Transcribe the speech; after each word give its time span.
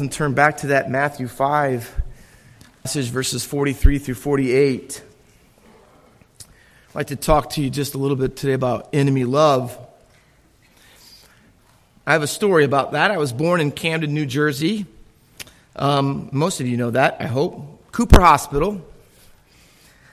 and 0.00 0.10
turn 0.10 0.34
back 0.34 0.58
to 0.58 0.68
that 0.68 0.90
Matthew 0.90 1.28
5 1.28 2.02
passage, 2.82 3.08
verses 3.08 3.44
43 3.44 3.98
through 3.98 4.14
48. 4.14 5.02
I'd 6.40 6.94
like 6.94 7.06
to 7.08 7.16
talk 7.16 7.50
to 7.50 7.62
you 7.62 7.70
just 7.70 7.94
a 7.94 7.98
little 7.98 8.16
bit 8.16 8.36
today 8.36 8.54
about 8.54 8.88
enemy 8.92 9.24
love. 9.24 9.78
I 12.06 12.12
have 12.12 12.22
a 12.22 12.26
story 12.26 12.64
about 12.64 12.92
that. 12.92 13.10
I 13.10 13.18
was 13.18 13.32
born 13.32 13.60
in 13.60 13.70
Camden, 13.70 14.12
New 14.14 14.26
Jersey. 14.26 14.86
Um, 15.76 16.28
most 16.32 16.60
of 16.60 16.66
you 16.66 16.76
know 16.76 16.90
that, 16.90 17.18
I 17.20 17.26
hope. 17.26 17.92
Cooper 17.92 18.20
Hospital. 18.20 18.84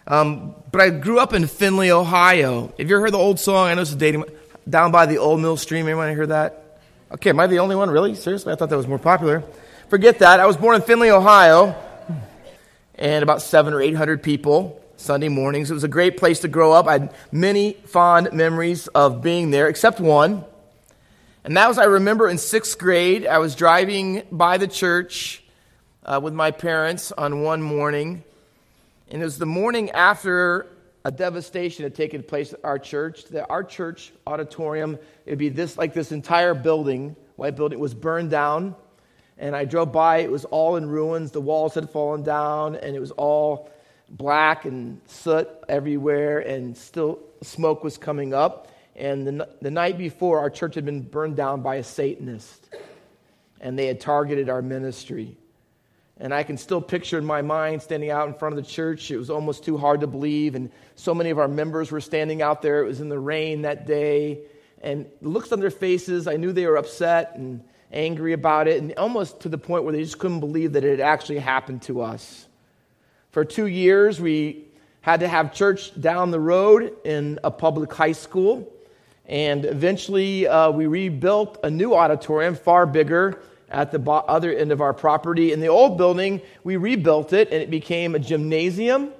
Um, 0.06 0.54
but 0.72 0.82
I 0.82 0.90
grew 0.90 1.20
up 1.20 1.34
in 1.34 1.48
Findlay, 1.48 1.92
Ohio. 1.92 2.74
Have 2.78 2.90
you 2.90 2.96
ever 2.96 3.02
heard 3.02 3.14
the 3.14 3.18
old 3.18 3.40
song? 3.40 3.68
I 3.68 3.74
know 3.74 3.82
it's 3.82 3.96
dating. 3.96 4.26
Down 4.70 4.92
by 4.92 5.06
the 5.06 5.18
old 5.18 5.40
mill 5.40 5.58
stream. 5.58 5.88
Anyone 5.88 6.14
hear 6.14 6.28
that? 6.28 6.80
Okay, 7.10 7.30
am 7.30 7.40
I 7.40 7.48
the 7.48 7.60
only 7.60 7.76
one? 7.76 7.90
Really? 7.90 8.16
Seriously? 8.16 8.52
I 8.52 8.56
thought 8.56 8.70
that 8.70 8.78
was 8.78 8.88
more 8.88 9.00
popular. 9.00 9.44
Forget 9.90 10.20
that. 10.20 10.42
I 10.42 10.46
was 10.48 10.58
born 10.58 10.76
in 10.76 10.82
Findlay, 10.82 11.12
Ohio, 11.12 11.74
and 12.95 13.23
about 13.23 13.41
seven 13.41 13.73
or 13.73 13.82
eight 13.82 13.95
hundred 13.95 14.22
people 14.22 14.82
Sunday 14.98 15.30
mornings. 15.30 15.72
It 15.72 15.76
was 15.76 15.86
a 15.86 15.88
great 15.88 16.18
place 16.18 16.41
to 16.41 16.50
grow 16.50 16.73
up. 16.73 16.88
I 16.88 16.91
had 16.94 17.16
many 17.32 17.72
fond 17.72 18.34
memories 18.34 18.88
of 18.88 19.22
being 19.22 19.50
there, 19.50 19.70
except 19.70 20.02
one. 20.02 20.44
And 21.45 21.55
that 21.55 21.70
was, 21.70 21.78
I 21.78 21.86
remember 21.86 22.28
in 22.28 22.38
sixth 22.38 22.78
grade, 22.78 23.26
I 23.26 23.38
was 23.38 23.55
driving 23.55 24.23
by 24.30 24.58
the 24.58 24.68
church 24.68 25.42
uh, 26.04 26.20
with 26.22 26.34
my 26.34 26.52
parents 26.52 27.14
on 27.14 27.42
one 27.42 27.62
morning. 27.62 28.26
And 29.08 29.22
it 29.22 29.26
was 29.26 29.38
the 29.38 29.45
morning 29.45 29.92
after 29.92 30.67
a 31.06 31.12
devastation 31.12 31.84
had 31.84 31.95
taken 31.95 32.23
place 32.23 32.52
at 32.52 32.59
our 32.66 32.78
church. 32.78 33.23
The, 33.23 33.48
our 33.48 33.64
church 33.64 34.12
auditorium, 34.26 35.00
it 35.26 35.30
would 35.30 35.40
be 35.40 35.48
this, 35.48 35.78
like 35.78 35.94
this 35.94 36.12
entire 36.12 36.54
building, 36.54 37.16
white 37.38 37.56
building, 37.56 37.80
was 37.80 37.94
burned 37.94 38.31
down. 38.31 38.76
And 39.40 39.55
I 39.55 39.66
drove 39.66 39.91
by, 39.91 40.20
it 40.20 40.32
was 40.32 40.46
all 40.46 40.77
in 40.77 40.90
ruins. 40.90 41.32
The 41.32 41.41
walls 41.41 41.76
had 41.76 41.90
fallen 41.90 42.23
down, 42.23 42.76
and 42.76 42.95
it 42.95 43.00
was 43.00 43.12
all 43.12 43.70
black 44.09 44.66
and 44.66 45.00
soot 45.08 45.48
everywhere, 45.67 46.39
and 46.39 46.75
still 46.75 47.20
smoke 47.44 47.84
was 47.84 47.98
coming 47.98 48.34
up. 48.34 48.67
And 48.95 49.28
the, 49.28 49.50
the 49.61 49.70
night 49.70 49.98
before, 49.98 50.39
our 50.39 50.50
church 50.50 50.76
had 50.76 50.86
been 50.86 51.02
burned 51.02 51.36
down 51.36 51.61
by 51.61 51.76
a 51.76 51.84
Satanist, 51.84 52.76
and 53.61 53.78
they 53.78 53.86
had 53.86 54.00
targeted 54.00 54.50
our 54.50 54.61
ministry. 54.61 55.38
And 56.20 56.33
I 56.33 56.42
can 56.42 56.58
still 56.58 56.81
picture 56.81 57.20
in 57.20 57.26
my 57.26 57.44
mind 57.44 57.83
standing 57.83 58.09
out 58.09 58.28
in 58.28 58.33
front 58.33 58.58
of 58.58 58.64
the 58.64 58.70
church. 58.70 59.11
It 59.11 59.17
was 59.17 59.30
almost 59.30 59.64
too 59.64 59.78
hard 59.78 60.02
to 60.02 60.08
believe. 60.08 60.56
And 60.56 60.72
so 60.95 61.14
many 61.14 61.30
of 61.30 61.38
our 61.38 61.48
members 61.48 61.92
were 61.92 62.02
standing 62.02 62.42
out 62.42 62.64
there. 62.64 62.81
It 62.81 62.88
was 62.88 63.02
in 63.02 63.09
the 63.09 63.20
rain 63.20 63.61
that 63.61 63.86
day. 63.86 64.39
And 64.81 65.06
the 65.22 65.30
looks 65.30 65.52
on 65.52 65.59
their 65.59 65.70
faces, 65.70 66.28
I 66.28 66.38
knew 66.38 66.52
they 66.54 66.66
were 66.66 66.78
upset 66.78 67.36
and 67.36 67.64
angry 67.91 68.33
about 68.33 68.67
it, 68.67 68.81
and 68.81 68.93
almost 68.97 69.41
to 69.41 69.49
the 69.49 69.57
point 69.57 69.83
where 69.83 69.93
they 69.93 70.03
just 70.03 70.19
couldn't 70.19 70.39
believe 70.39 70.73
that 70.73 70.83
it 70.83 70.91
had 70.91 70.99
actually 70.99 71.39
happened 71.39 71.81
to 71.83 72.02
us. 72.02 72.47
For 73.31 73.45
two 73.45 73.67
years, 73.67 74.19
we 74.19 74.66
had 75.02 75.21
to 75.21 75.27
have 75.27 75.53
church 75.53 75.99
down 75.99 76.31
the 76.31 76.39
road 76.39 76.93
in 77.05 77.39
a 77.43 77.52
public 77.52 77.93
high 77.93 78.11
school. 78.11 78.73
And 79.25 79.65
eventually, 79.65 80.47
uh, 80.47 80.71
we 80.71 80.88
rebuilt 80.88 81.59
a 81.63 81.69
new 81.69 81.93
auditorium, 81.93 82.55
far 82.55 82.85
bigger, 82.85 83.41
at 83.69 83.91
the 83.91 84.11
other 84.11 84.53
end 84.53 84.71
of 84.71 84.81
our 84.81 84.93
property. 84.93 85.52
In 85.52 85.59
the 85.59 85.67
old 85.67 85.97
building, 85.97 86.41
we 86.63 86.77
rebuilt 86.77 87.33
it, 87.33 87.52
and 87.52 87.61
it 87.61 87.69
became 87.69 88.15
a 88.15 88.19
gymnasium 88.19 89.11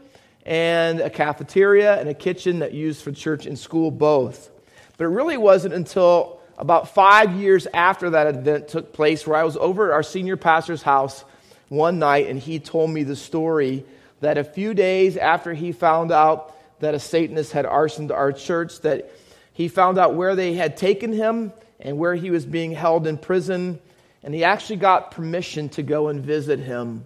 and 0.46 1.02
a 1.02 1.10
cafeteria 1.10 2.00
and 2.00 2.08
a 2.08 2.14
kitchen 2.14 2.60
that 2.60 2.74
used 2.74 3.02
for 3.02 3.12
church 3.12 3.46
and 3.46 3.60
school 3.60 3.92
both. 3.92 4.50
But 4.98 5.06
it 5.06 5.10
really 5.10 5.38
wasn't 5.38 5.74
until 5.74 6.37
about 6.58 6.94
five 6.94 7.34
years 7.34 7.68
after 7.74 8.12
that 8.12 8.28
event 8.28 8.68
took 8.70 8.94
place 8.94 9.28
where 9.28 9.38
I 9.38 9.44
was 9.44 9.58
over 9.58 9.88
at 9.88 9.94
our 9.94 10.04
senior 10.04 10.38
pastor's 10.38 10.82
house 10.82 11.24
one 11.70 12.00
night, 12.00 12.28
and 12.28 12.40
he 12.40 12.60
told 12.60 12.90
me 12.90 13.04
the 13.04 13.16
story 13.16 13.86
that 14.22 14.38
a 14.38 14.44
few 14.44 14.74
days 14.74 15.18
after 15.18 15.54
he 15.54 15.72
found 15.72 16.12
out 16.12 16.56
that 16.80 16.96
a 16.96 17.00
Satanist 17.00 17.52
had 17.52 17.66
arsoned 17.66 18.12
our 18.12 18.32
church, 18.32 18.82
that 18.82 19.12
he 19.54 19.68
found 19.68 19.98
out 19.98 20.16
where 20.16 20.36
they 20.36 20.54
had 20.54 20.78
taken 20.78 21.14
him 21.14 21.52
and 21.80 21.98
where 21.98 22.16
he 22.16 22.32
was 22.32 22.46
being 22.46 22.72
held 22.72 23.06
in 23.08 23.18
prison. 23.18 23.80
And 24.24 24.34
he 24.34 24.44
actually 24.44 24.78
got 24.78 25.12
permission 25.12 25.70
to 25.70 25.84
go 25.84 26.08
and 26.08 26.22
visit 26.24 26.60
him. 26.60 27.06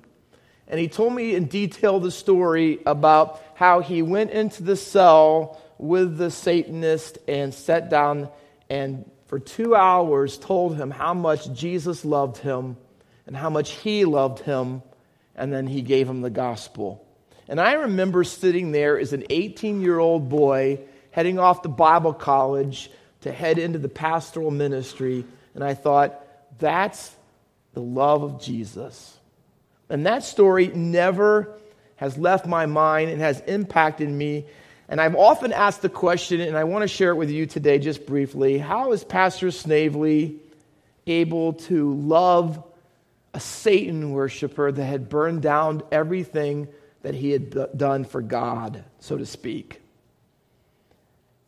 And 0.68 0.80
he 0.80 0.88
told 0.88 1.14
me 1.14 1.36
in 1.36 1.46
detail 1.46 2.00
the 2.00 2.12
story 2.12 2.80
about 2.86 3.42
how 3.56 3.82
he 3.82 4.02
went 4.02 4.32
into 4.32 4.64
the 4.64 4.78
cell 4.78 5.62
with 5.78 6.18
the 6.18 6.32
Satanist 6.32 7.18
and 7.28 7.54
sat 7.54 7.90
down 7.90 8.30
and 8.70 9.10
for 9.32 9.40
two 9.40 9.76
hours 9.76 10.38
told 10.38 10.76
him 10.76 10.92
how 10.92 11.14
much 11.14 11.54
Jesus 11.54 12.04
loved 12.04 12.40
him 12.40 12.76
and 13.26 13.34
how 13.34 13.50
much 13.50 13.72
he 13.72 14.04
loved 14.04 14.40
him. 14.40 14.84
And 15.38 15.54
then 15.54 15.68
he 15.68 15.82
gave 15.82 16.10
him 16.10 16.20
the 16.20 16.30
gospel. 16.30 17.08
And 17.48 17.58
I 17.58 17.72
remember 17.76 18.26
sitting 18.26 18.74
there 18.74 19.00
as 19.00 19.14
an 19.14 19.24
18 19.30 19.80
year 19.80 20.00
old 20.00 20.28
boy 20.28 20.82
heading 21.12 21.40
off 21.40 21.62
to 21.62 21.70
Bible 21.70 22.14
college 22.14 22.92
to 23.22 23.32
head 23.32 23.58
into 23.58 23.80
the 23.80 23.88
pastoral 23.88 24.52
ministry. 24.52 25.24
And 25.56 25.64
I 25.64 25.76
thought, 25.76 26.22
that's 26.60 27.16
the 27.72 27.80
love 27.80 28.24
of 28.24 28.42
Jesus. 28.42 29.18
And 29.88 30.08
that 30.08 30.26
story 30.26 30.68
never 30.68 31.58
has 31.96 32.18
left 32.18 32.46
my 32.46 32.66
mind 32.66 33.10
and 33.10 33.22
has 33.22 33.40
impacted 33.48 34.10
me. 34.10 34.46
And 34.92 35.00
I've 35.00 35.16
often 35.16 35.54
asked 35.54 35.82
the 35.82 35.90
question, 35.90 36.42
and 36.42 36.58
I 36.58 36.66
want 36.66 36.82
to 36.82 36.88
share 36.88 37.12
it 37.12 37.16
with 37.16 37.32
you 37.32 37.46
today 37.46 37.80
just 37.80 38.06
briefly 38.06 38.58
how 38.58 38.92
is 38.92 39.06
Pastor 39.06 39.50
Snavely 39.50 40.36
able 41.08 41.54
to 41.54 41.94
love 41.94 42.62
a 43.34 43.40
Satan 43.40 44.12
worshiper 44.12 44.70
that 44.70 44.84
had 44.84 45.08
burned 45.08 45.42
down 45.42 45.82
everything 45.94 46.68
that 47.04 47.14
he 47.14 47.32
had 47.32 47.78
done 47.78 48.04
for 48.04 48.22
God, 48.22 48.84
so 49.00 49.18
to 49.18 49.26
speak? 49.26 49.82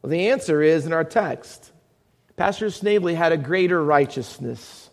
Well, 0.02 0.10
the 0.10 0.30
answer 0.30 0.62
is 0.62 0.86
in 0.86 0.94
our 0.94 1.04
text. 1.04 1.70
Pastor 2.38 2.70
Snavely 2.70 3.14
had 3.14 3.34
a 3.34 3.38
greater 3.38 3.84
righteousness. 3.84 4.90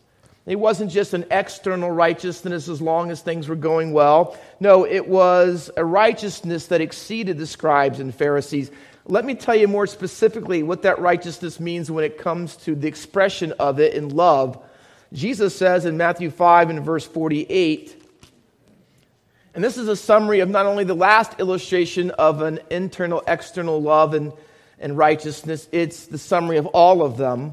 It 0.47 0.59
wasn't 0.59 0.91
just 0.91 1.15
an 1.15 1.27
external 1.31 1.91
righteousness 1.91 2.69
as 2.69 2.81
long 2.81 3.11
as 3.11 3.21
things 3.21 3.49
were 3.49 3.57
going 3.57 3.93
well. 3.93 4.37
No, 4.59 4.85
it 4.85 5.07
was 5.07 5.71
a 5.77 5.85
righteousness 5.85 6.67
that 6.67 6.81
exceeded 6.81 7.39
the 7.39 7.47
scribes 7.47 8.01
and 8.01 8.15
Pharisees. 8.15 8.71
Let 9.07 9.25
me 9.25 9.35
tell 9.35 9.55
you 9.55 9.69
more 9.69 9.87
specifically 9.87 10.63
what 10.63 10.83
that 10.83 10.99
righteousness 10.99 11.61
means 11.61 11.91
when 11.91 12.05
it 12.05 12.19
comes 12.19 12.57
to 12.59 12.75
the 12.75 12.89
expression 12.89 13.53
of 13.59 13.81
it 13.81 13.95
in 13.95 14.09
love. 14.09 14.63
Jesus 15.13 15.57
says 15.57 15.85
in 15.85 15.97
Matthew 15.97 16.31
5 16.31 16.71
and 16.71 16.85
verse 16.85 17.07
48, 17.07 17.97
and 19.55 19.65
this 19.65 19.77
is 19.77 19.89
a 19.89 19.97
summary 19.97 20.41
of 20.41 20.49
not 20.49 20.67
only 20.67 20.85
the 20.85 20.95
last 20.95 21.41
illustration 21.41 22.11
of 22.13 22.41
an 22.41 22.61
internal 22.71 23.23
external 23.27 23.83
love 23.83 24.15
and 24.15 24.33
and 24.81 24.97
righteousness. 24.97 25.69
It's 25.71 26.07
the 26.07 26.19
summary 26.19 26.57
of 26.57 26.67
all 26.67 27.03
of 27.03 27.17
them, 27.17 27.53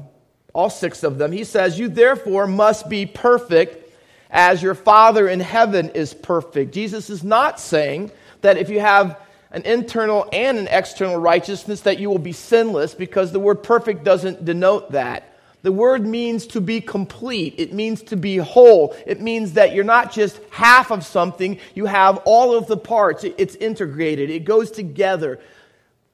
all 0.58 0.68
six 0.68 1.04
of 1.04 1.18
them. 1.18 1.30
He 1.30 1.44
says, 1.44 1.78
You 1.78 1.88
therefore 1.88 2.48
must 2.48 2.88
be 2.88 3.06
perfect 3.06 3.92
as 4.28 4.60
your 4.60 4.74
Father 4.74 5.28
in 5.28 5.38
heaven 5.38 5.90
is 5.90 6.12
perfect. 6.12 6.74
Jesus 6.74 7.10
is 7.10 7.22
not 7.22 7.60
saying 7.60 8.10
that 8.40 8.58
if 8.58 8.68
you 8.68 8.80
have 8.80 9.20
an 9.52 9.62
internal 9.62 10.28
and 10.32 10.58
an 10.58 10.66
external 10.66 11.16
righteousness 11.16 11.82
that 11.82 12.00
you 12.00 12.10
will 12.10 12.18
be 12.18 12.32
sinless 12.32 12.92
because 12.92 13.30
the 13.30 13.38
word 13.38 13.62
perfect 13.62 14.02
doesn't 14.02 14.44
denote 14.44 14.90
that. 14.90 15.32
The 15.62 15.70
word 15.70 16.04
means 16.04 16.48
to 16.48 16.60
be 16.60 16.80
complete. 16.80 17.54
It 17.56 17.72
means 17.72 18.02
to 18.02 18.16
be 18.16 18.38
whole. 18.38 18.96
It 19.06 19.20
means 19.20 19.52
that 19.52 19.74
you're 19.74 19.84
not 19.84 20.10
just 20.10 20.40
half 20.50 20.90
of 20.90 21.06
something, 21.06 21.60
you 21.76 21.86
have 21.86 22.18
all 22.24 22.56
of 22.56 22.66
the 22.66 22.76
parts. 22.76 23.24
It's 23.24 23.54
integrated, 23.54 24.28
it 24.28 24.44
goes 24.44 24.72
together. 24.72 25.38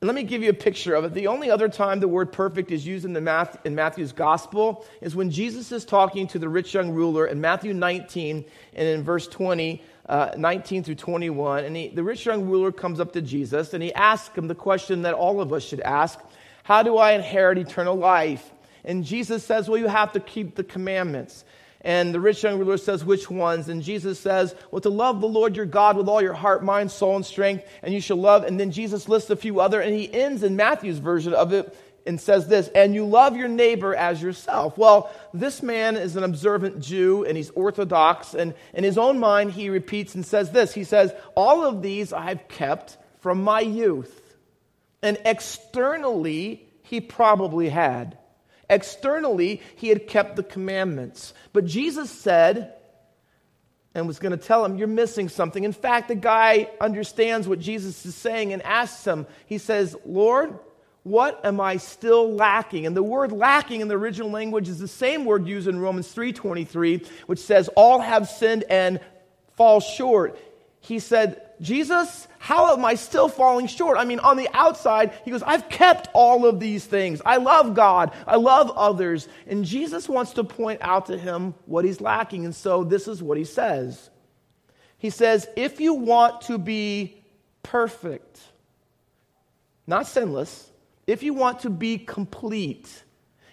Let 0.05 0.15
me 0.15 0.23
give 0.23 0.43
you 0.43 0.51
a 0.51 0.55
picture 0.55 0.95
of 0.95 1.05
it. 1.05 1.15
The 1.15 1.29
only 1.29 1.51
other 1.51 1.69
time 1.69 1.99
the 1.99 2.09
word 2.09 2.31
perfect 2.31 2.71
is 2.71 2.87
used 2.87 3.07
in, 3.07 3.15
the 3.15 3.23
Math, 3.23 3.57
in 3.65 3.75
Matthew's 3.75 4.13
gospel 4.13 4.85
is 5.01 5.17
when 5.17 5.31
Jesus 5.31 5.73
is 5.73 5.87
talking 5.87 6.27
to 6.29 6.39
the 6.39 6.49
rich 6.49 6.75
young 6.75 6.91
ruler 6.91 7.27
in 7.27 7.41
Matthew 7.41 7.73
19 7.73 8.45
and 8.75 8.89
in 8.89 9.03
verse 9.03 9.27
20, 9.27 9.83
uh, 10.07 10.33
19 10.37 10.85
through 10.85 10.97
21. 10.97 11.65
And 11.65 11.75
he, 11.75 11.89
the 11.89 12.03
rich 12.03 12.27
young 12.27 12.45
ruler 12.45 12.71
comes 12.71 13.01
up 13.01 13.13
to 13.15 13.23
Jesus 13.23 13.73
and 13.73 13.83
he 13.83 13.95
asks 13.95 14.37
him 14.37 14.47
the 14.47 14.55
question 14.55 15.03
that 15.03 15.15
all 15.15 15.41
of 15.41 15.55
us 15.55 15.63
should 15.63 15.81
ask 15.81 16.21
How 16.65 16.83
do 16.83 16.99
I 16.99 17.13
inherit 17.13 17.57
eternal 17.57 17.97
life? 17.97 18.53
And 18.85 19.05
Jesus 19.05 19.43
says, 19.43 19.71
Well, 19.71 19.79
you 19.79 19.89
have 19.89 20.13
to 20.13 20.21
keep 20.21 20.55
the 20.55 20.65
commandments. 20.65 21.47
And 21.85 22.15
the 22.15 22.21
rich 22.21 22.43
young 22.43 22.59
ruler 22.59 22.79
says, 22.79 23.05
Which 23.05 23.31
ones? 23.31 23.69
And 23.69 23.83
Jesus 23.83 24.19
says, 24.19 24.55
Well, 24.71 24.81
to 24.81 24.89
love 24.89 25.21
the 25.21 25.29
Lord 25.29 25.55
your 25.55 25.67
God 25.67 25.97
with 25.99 26.09
all 26.09 26.23
your 26.23 26.33
heart, 26.33 26.65
mind, 26.65 26.91
soul, 26.91 27.15
and 27.15 27.27
strength, 27.27 27.65
and 27.83 27.93
you 27.93 28.01
shall 28.01 28.17
love. 28.17 28.43
And 28.45 28.59
then 28.59 28.71
Jesus 28.71 29.09
lists 29.09 29.29
a 29.29 29.37
few 29.37 29.61
other, 29.61 29.81
and 29.81 29.95
he 29.95 30.13
ends 30.13 30.43
in 30.43 30.57
Matthew's 30.57 30.99
version 30.99 31.35
of 31.35 31.53
it 31.53 31.77
and 32.07 32.21
says 32.21 32.49
this, 32.49 32.69
and 32.75 32.95
you 32.95 33.07
love 33.07 33.37
your 33.37 33.49
neighbor 33.49 33.95
as 33.95 34.23
yourself. 34.23 34.77
Well, 34.77 35.11
this 35.33 35.63
man 35.63 35.97
is 35.97 36.17
an 36.17 36.25
observant 36.25 36.81
Jew, 36.81 37.25
and 37.25 37.37
he's 37.37 37.51
Orthodox, 37.51 38.35
and 38.35 38.55
in 38.73 38.85
his 38.85 38.99
own 38.99 39.19
mind, 39.19 39.53
he 39.53 39.71
repeats 39.71 40.15
and 40.15 40.25
says 40.25 40.51
this 40.51 40.73
He 40.75 40.85
says, 40.85 41.13
All 41.35 41.65
of 41.65 41.83
these 41.83 42.13
I've 42.13 42.49
kept 42.49 42.97
from 43.21 43.43
my 43.43 43.61
youth. 43.61 44.21
And 45.03 45.19
externally, 45.25 46.67
he 46.83 47.01
probably 47.01 47.69
had. 47.69 48.19
Externally, 48.71 49.63
he 49.77 49.89
had 49.89 50.07
kept 50.07 50.37
the 50.37 50.43
commandments. 50.43 51.35
But 51.53 51.67
Jesus 51.67 52.11
said, 52.11 52.75
and 53.95 54.07
was 54.07 54.19
going 54.19 54.37
to 54.37 54.45
tell 54.45 54.65
him, 54.65 54.77
You're 54.77 54.89
missing 54.89 55.29
something. 55.29 55.63
In 55.63 55.73
fact, 55.73 56.09
the 56.09 56.15
guy 56.15 56.69
understands 56.81 57.47
what 57.47 57.61
Jesus 57.61 58.05
is 58.05 58.15
saying 58.15 58.53
and 58.53 58.63
asks 58.63 59.07
him, 59.07 59.27
He 59.47 59.59
says, 59.59 59.97
Lord, 60.05 60.59
what 61.05 61.45
am 61.45 61.61
I 61.61 61.77
still 61.77 62.33
lacking? 62.33 62.87
And 62.87 62.97
the 62.97 63.03
word 63.03 63.31
lacking 63.31 63.83
in 63.83 63.89
the 63.89 63.97
original 63.97 64.31
language 64.31 64.69
is 64.69 64.79
the 64.79 64.89
same 64.89 65.27
word 65.27 65.47
used 65.47 65.69
in 65.69 65.79
Romans 65.79 66.13
3:23, 66.13 67.07
which 67.27 67.39
says 67.39 67.69
all 67.77 68.01
have 68.01 68.29
sinned 68.29 68.65
and 68.71 69.01
fall 69.57 69.81
short. 69.81 70.39
He 70.81 70.99
said, 70.99 71.44
Jesus, 71.61 72.27
how 72.39 72.73
am 72.73 72.85
I 72.85 72.95
still 72.95 73.29
falling 73.29 73.67
short? 73.67 73.97
I 73.97 74.05
mean, 74.05 74.19
on 74.19 74.37
the 74.37 74.49
outside, 74.53 75.13
he 75.25 75.31
goes, 75.31 75.43
I've 75.43 75.69
kept 75.69 76.09
all 76.13 76.47
of 76.47 76.61
these 76.61 76.85
things. 76.85 77.23
I 77.25 77.37
love 77.37 77.75
God. 77.75 78.13
I 78.27 78.37
love 78.37 78.71
others. 78.77 79.29
And 79.47 79.65
Jesus 79.65 80.09
wants 80.09 80.33
to 80.35 80.45
point 80.45 80.81
out 80.83 81.07
to 81.07 81.17
him 81.17 81.55
what 81.67 81.85
he's 81.85 82.01
lacking. 82.01 82.45
And 82.45 82.55
so 82.55 82.85
this 82.85 83.09
is 83.09 83.23
what 83.23 83.39
he 83.39 83.45
says 83.45 84.11
He 84.99 85.11
says, 85.11 85.49
If 85.57 85.81
you 85.81 85.95
want 85.95 86.43
to 86.43 86.59
be 86.59 87.23
perfect, 87.63 88.41
not 89.87 90.07
sinless, 90.07 90.71
if 91.07 91.23
you 91.23 91.35
want 91.35 91.61
to 91.61 91.71
be 91.71 91.99
complete, 91.99 93.04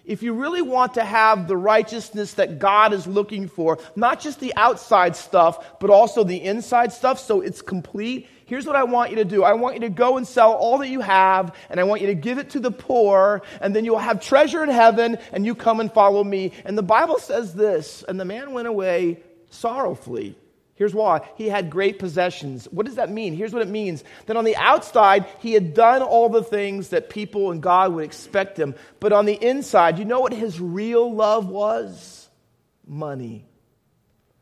if 0.05 0.23
you 0.23 0.33
really 0.33 0.61
want 0.61 0.95
to 0.95 1.03
have 1.03 1.47
the 1.47 1.57
righteousness 1.57 2.33
that 2.35 2.59
God 2.59 2.93
is 2.93 3.05
looking 3.05 3.47
for, 3.47 3.79
not 3.95 4.19
just 4.19 4.39
the 4.39 4.53
outside 4.55 5.15
stuff, 5.15 5.79
but 5.79 5.89
also 5.89 6.23
the 6.23 6.41
inside 6.43 6.91
stuff, 6.91 7.19
so 7.19 7.41
it's 7.41 7.61
complete, 7.61 8.27
here's 8.45 8.65
what 8.65 8.75
I 8.75 8.83
want 8.83 9.11
you 9.11 9.17
to 9.17 9.25
do. 9.25 9.43
I 9.43 9.53
want 9.53 9.75
you 9.75 9.81
to 9.81 9.89
go 9.89 10.17
and 10.17 10.27
sell 10.27 10.53
all 10.53 10.79
that 10.79 10.89
you 10.89 11.01
have, 11.01 11.55
and 11.69 11.79
I 11.79 11.83
want 11.83 12.01
you 12.01 12.07
to 12.07 12.15
give 12.15 12.37
it 12.37 12.49
to 12.51 12.59
the 12.59 12.71
poor, 12.71 13.41
and 13.61 13.75
then 13.75 13.85
you'll 13.85 13.99
have 13.99 14.21
treasure 14.21 14.63
in 14.63 14.69
heaven, 14.69 15.17
and 15.31 15.45
you 15.45 15.55
come 15.55 15.79
and 15.79 15.91
follow 15.91 16.23
me. 16.23 16.51
And 16.65 16.77
the 16.77 16.83
Bible 16.83 17.19
says 17.19 17.53
this, 17.53 18.03
and 18.07 18.19
the 18.19 18.25
man 18.25 18.53
went 18.53 18.67
away 18.67 19.21
sorrowfully 19.49 20.35
Here's 20.81 20.95
why. 20.95 21.21
He 21.35 21.47
had 21.47 21.69
great 21.69 21.99
possessions. 21.99 22.67
What 22.71 22.87
does 22.87 22.95
that 22.95 23.11
mean? 23.11 23.35
Here's 23.35 23.53
what 23.53 23.61
it 23.61 23.67
means. 23.67 24.03
That 24.25 24.35
on 24.35 24.45
the 24.45 24.55
outside, 24.55 25.27
he 25.37 25.53
had 25.53 25.75
done 25.75 26.01
all 26.01 26.27
the 26.27 26.41
things 26.41 26.89
that 26.89 27.11
people 27.11 27.51
and 27.51 27.61
God 27.61 27.93
would 27.93 28.03
expect 28.03 28.57
him. 28.57 28.73
But 28.99 29.13
on 29.13 29.27
the 29.27 29.35
inside, 29.35 29.99
you 29.99 30.05
know 30.05 30.21
what 30.21 30.33
his 30.33 30.59
real 30.59 31.13
love 31.13 31.47
was? 31.47 32.27
Money. 32.87 33.45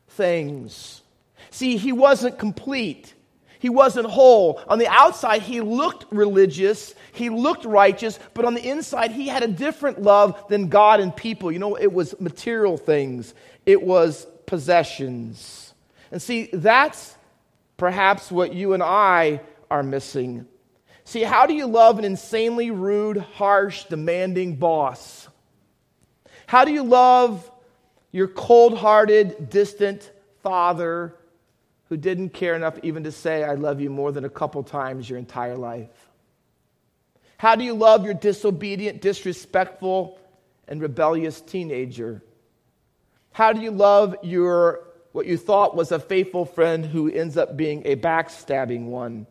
Things. 0.08 1.02
See, 1.50 1.76
he 1.76 1.92
wasn't 1.92 2.38
complete. 2.38 3.12
He 3.58 3.68
wasn't 3.68 4.06
whole. 4.06 4.62
On 4.66 4.78
the 4.78 4.88
outside, 4.88 5.42
he 5.42 5.60
looked 5.60 6.10
religious, 6.10 6.94
he 7.12 7.28
looked 7.28 7.66
righteous, 7.66 8.18
but 8.32 8.46
on 8.46 8.54
the 8.54 8.66
inside, 8.66 9.10
he 9.10 9.28
had 9.28 9.42
a 9.42 9.48
different 9.48 10.00
love 10.00 10.42
than 10.48 10.70
God 10.70 11.00
and 11.00 11.14
people. 11.14 11.52
You 11.52 11.58
know, 11.58 11.74
it 11.74 11.92
was 11.92 12.18
material 12.18 12.78
things, 12.78 13.34
it 13.66 13.82
was 13.82 14.26
possessions. 14.46 15.69
And 16.10 16.20
see, 16.20 16.50
that's 16.52 17.16
perhaps 17.76 18.30
what 18.30 18.52
you 18.52 18.72
and 18.72 18.82
I 18.82 19.40
are 19.70 19.82
missing. 19.82 20.46
See, 21.04 21.22
how 21.22 21.46
do 21.46 21.54
you 21.54 21.66
love 21.66 21.98
an 21.98 22.04
insanely 22.04 22.70
rude, 22.70 23.16
harsh, 23.16 23.84
demanding 23.84 24.56
boss? 24.56 25.28
How 26.46 26.64
do 26.64 26.72
you 26.72 26.82
love 26.82 27.50
your 28.12 28.28
cold 28.28 28.76
hearted, 28.76 29.50
distant 29.50 30.10
father 30.42 31.14
who 31.88 31.96
didn't 31.96 32.30
care 32.30 32.54
enough 32.54 32.78
even 32.82 33.04
to 33.04 33.12
say, 33.12 33.44
I 33.44 33.54
love 33.54 33.80
you 33.80 33.90
more 33.90 34.12
than 34.12 34.24
a 34.24 34.30
couple 34.30 34.62
times 34.62 35.08
your 35.08 35.18
entire 35.18 35.56
life? 35.56 35.90
How 37.38 37.56
do 37.56 37.64
you 37.64 37.72
love 37.74 38.04
your 38.04 38.14
disobedient, 38.14 39.00
disrespectful, 39.00 40.18
and 40.68 40.82
rebellious 40.82 41.40
teenager? 41.40 42.22
How 43.32 43.52
do 43.52 43.60
you 43.60 43.70
love 43.70 44.16
your 44.22 44.89
what 45.12 45.26
you 45.26 45.36
thought 45.36 45.76
was 45.76 45.92
a 45.92 45.98
faithful 45.98 46.44
friend 46.44 46.84
who 46.84 47.10
ends 47.10 47.36
up 47.36 47.56
being 47.56 47.82
a 47.84 47.96
backstabbing 47.96 48.86
one? 48.86 49.26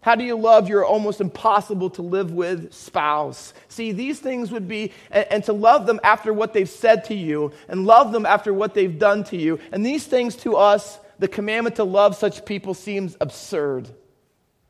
How 0.00 0.14
do 0.16 0.24
you 0.24 0.36
love 0.36 0.68
your 0.68 0.84
almost 0.84 1.22
impossible 1.22 1.88
to 1.90 2.02
live 2.02 2.30
with 2.30 2.74
spouse? 2.74 3.54
See, 3.68 3.92
these 3.92 4.20
things 4.20 4.52
would 4.52 4.68
be, 4.68 4.92
and, 5.10 5.26
and, 5.30 5.44
to 5.44 5.54
love 5.54 5.86
them 5.86 5.98
after 6.04 6.30
what 6.30 6.52
they've 6.52 6.68
said 6.68 7.04
to 7.04 7.14
you, 7.14 7.52
and 7.68 7.86
love 7.86 8.12
them 8.12 8.26
after 8.26 8.52
what 8.52 8.74
they've 8.74 8.98
done 8.98 9.24
to 9.24 9.36
you. 9.38 9.58
And 9.72 9.84
these 9.84 10.06
things 10.06 10.36
to 10.36 10.56
us, 10.56 10.98
the 11.18 11.26
commandment 11.26 11.76
to 11.76 11.84
love 11.84 12.16
such 12.16 12.44
people 12.44 12.74
seems 12.74 13.16
absurd. 13.18 13.88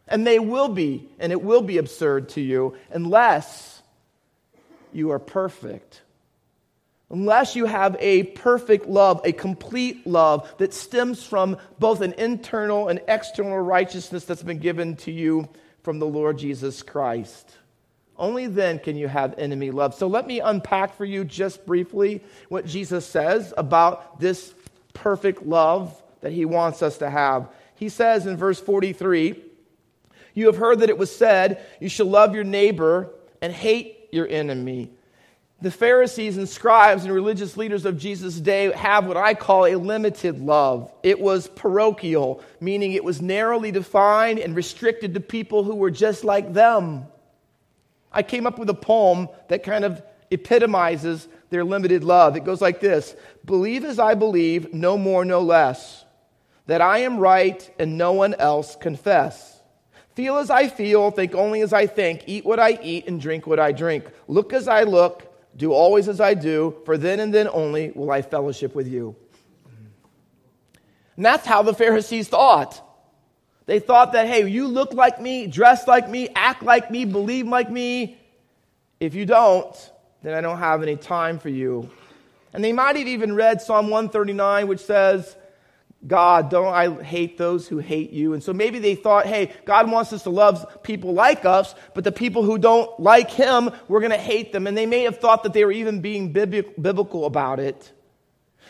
And 0.07 0.25
they 0.25 0.39
will 0.39 0.69
be, 0.69 1.09
and 1.19 1.33
it 1.33 1.43
will 1.43 1.63
be 1.63 1.79
absurd 1.79 2.29
to 2.31 2.41
you 2.41 2.77
unless 2.93 3.83
you 4.93 5.11
are 5.11 5.19
perfect 5.19 6.04
unless 7.11 7.55
you 7.55 7.67
have 7.67 7.97
a 8.01 8.25
perfect 8.25 8.87
love, 8.87 9.21
a 9.25 9.33
complete 9.33 10.07
love 10.07 10.53
that 10.59 10.75
stems 10.75 11.23
from 11.23 11.57
both 11.79 12.01
an 12.01 12.15
internal 12.15 12.89
and 12.89 13.01
external 13.09 13.59
righteousness 13.59 14.25
that's 14.25 14.43
been 14.43 14.59
given 14.59 14.97
to 14.97 15.13
you 15.13 15.49
from 15.83 15.99
the 15.99 16.07
Lord 16.07 16.39
Jesus 16.39 16.83
Christ. 16.83 17.59
Only 18.17 18.47
then 18.47 18.79
can 18.79 18.97
you 18.97 19.09
have 19.09 19.35
enemy 19.39 19.71
love. 19.71 19.95
So 19.95 20.07
let 20.07 20.27
me 20.27 20.41
unpack 20.41 20.97
for 20.97 21.05
you 21.05 21.25
just 21.25 21.67
briefly 21.67 22.23
what 22.49 22.65
Jesus 22.65 23.05
says 23.05 23.53
about 23.57 24.21
this 24.21 24.55
perfect 24.93 25.45
love 25.45 26.01
that 26.21 26.33
he 26.33 26.45
wants 26.45 26.81
us 26.81 26.99
to 26.99 27.11
have. 27.11 27.49
He 27.75 27.89
says 27.89 28.27
in 28.27 28.37
verse 28.37 28.61
43 28.61 29.43
You 30.33 30.47
have 30.47 30.57
heard 30.57 30.81
that 30.81 30.91
it 30.91 30.97
was 30.97 31.15
said, 31.15 31.65
You 31.81 31.89
shall 31.89 32.07
love 32.07 32.35
your 32.35 32.45
neighbor 32.45 33.11
and 33.43 33.53
hate 33.53 34.09
your 34.13 34.29
enemy 34.29 34.91
the 35.61 35.71
Pharisees 35.71 36.37
and 36.37 36.49
scribes 36.49 37.05
and 37.05 37.13
religious 37.13 37.57
leaders 37.57 37.87
of 37.87 37.97
Jesus' 37.97 38.39
day 38.39 38.71
have 38.73 39.07
what 39.07 39.17
I 39.17 39.35
call 39.35 39.67
a 39.67 39.77
limited 39.77 40.41
love. 40.41 40.93
It 41.03 41.21
was 41.21 41.49
parochial, 41.49 42.43
meaning 42.61 42.93
it 42.93 43.05
was 43.05 43.23
narrowly 43.23 43.71
defined 43.71 44.41
and 44.41 44.55
restricted 44.55 45.15
to 45.15 45.21
people 45.21 45.65
who 45.65 45.77
were 45.77 45.91
just 45.91 46.25
like 46.25 46.53
them. 46.53 47.07
I 48.13 48.23
came 48.23 48.47
up 48.47 48.59
with 48.59 48.69
a 48.69 48.75
poem 48.75 49.29
that 49.49 49.63
kind 49.63 49.85
of 49.85 50.03
epitomizes 50.31 51.27
their 51.51 51.65
limited 51.65 52.05
love. 52.05 52.37
It 52.37 52.45
goes 52.45 52.61
like 52.61 52.81
this 52.81 53.15
Believe 53.45 53.85
as 53.85 53.99
I 53.99 54.15
believe, 54.15 54.75
no 54.75 54.99
more, 54.99 55.25
no 55.25 55.41
less, 55.41 56.05
that 56.67 56.81
I 56.81 56.99
am 56.99 57.19
right 57.19 57.69
and 57.79 57.97
no 57.97 58.13
one 58.13 58.35
else 58.35 58.77
confess. 58.77 59.61
Feel 60.15 60.37
as 60.37 60.51
I 60.51 60.69
feel, 60.69 61.11
think 61.11 61.35
only 61.35 61.61
as 61.61 61.73
I 61.73 61.87
think, 61.87 62.25
eat 62.27 62.45
what 62.45 62.61
I 62.61 62.79
eat, 62.83 63.09
and 63.09 63.21
drink 63.21 63.47
what 63.47 63.59
I 63.59 63.73
drink. 63.73 64.05
Look 64.29 64.53
as 64.53 64.69
I 64.69 64.85
look, 64.85 65.34
do 65.57 65.73
always 65.73 66.09
as 66.09 66.21
I 66.21 66.35
do, 66.35 66.77
for 66.85 66.97
then 66.97 67.21
and 67.21 67.33
then 67.33 67.49
only 67.49 67.93
will 67.95 68.11
I 68.11 68.23
fellowship 68.23 68.75
with 68.75 68.89
you. 68.89 69.17
And 71.17 71.25
that's 71.25 71.47
how 71.47 71.63
the 71.63 71.75
Pharisees 71.75 72.29
thought. 72.29 72.81
They 73.67 73.79
thought 73.79 74.13
that, 74.13 74.27
hey, 74.27 74.49
you 74.49 74.67
look 74.67 74.93
like 74.93 75.21
me, 75.21 75.47
dress 75.47 75.87
like 75.87 76.09
me, 76.09 76.29
act 76.35 76.63
like 76.63 76.91
me, 76.91 77.05
believe 77.05 77.47
like 77.47 77.71
me. 77.71 78.19
If 79.01 79.15
you 79.15 79.25
don't, 79.25 79.75
then 80.23 80.35
I 80.35 80.41
don't 80.41 80.59
have 80.59 80.83
any 80.83 80.97
time 80.97 81.39
for 81.39 81.49
you. 81.49 81.91
And 82.53 82.63
they 82.63 82.73
might 82.73 82.97
have 82.97 83.07
even 83.07 83.35
read 83.35 83.63
Psalm 83.63 83.91
139, 83.91 84.69
which 84.69 84.81
says, 84.81 85.37
God, 86.07 86.51
don't 86.51 86.75
I 86.75 87.03
hate 87.03 87.39
those 87.39 87.67
who 87.67 87.79
hate 87.79 88.13
you? 88.13 88.35
And 88.35 88.43
so 88.43 88.53
maybe 88.53 88.79
they 88.79 88.95
thought, 88.95 89.27
hey, 89.27 89.53
God 89.65 89.91
wants 89.91 90.13
us 90.13 90.25
to 90.25 90.31
love 90.31 90.83
people 90.83 91.15
like 91.15 91.45
us, 91.45 91.75
but 91.95 92.05
the 92.05 92.13
people 92.13 92.43
who 92.43 92.59
don't 92.59 93.01
like 93.01 93.31
him, 93.31 93.71
we're 93.89 94.01
going 94.01 94.13
to 94.13 94.19
hate 94.19 94.53
them. 94.53 94.67
And 94.67 94.77
they 94.77 94.87
may 94.87 95.05
have 95.05 95.19
thought 95.19 95.45
that 95.45 95.53
they 95.55 95.65
were 95.65 95.73
even 95.73 96.01
being 96.01 96.33
biblical 96.33 97.25
about 97.25 97.59
it. 97.59 97.93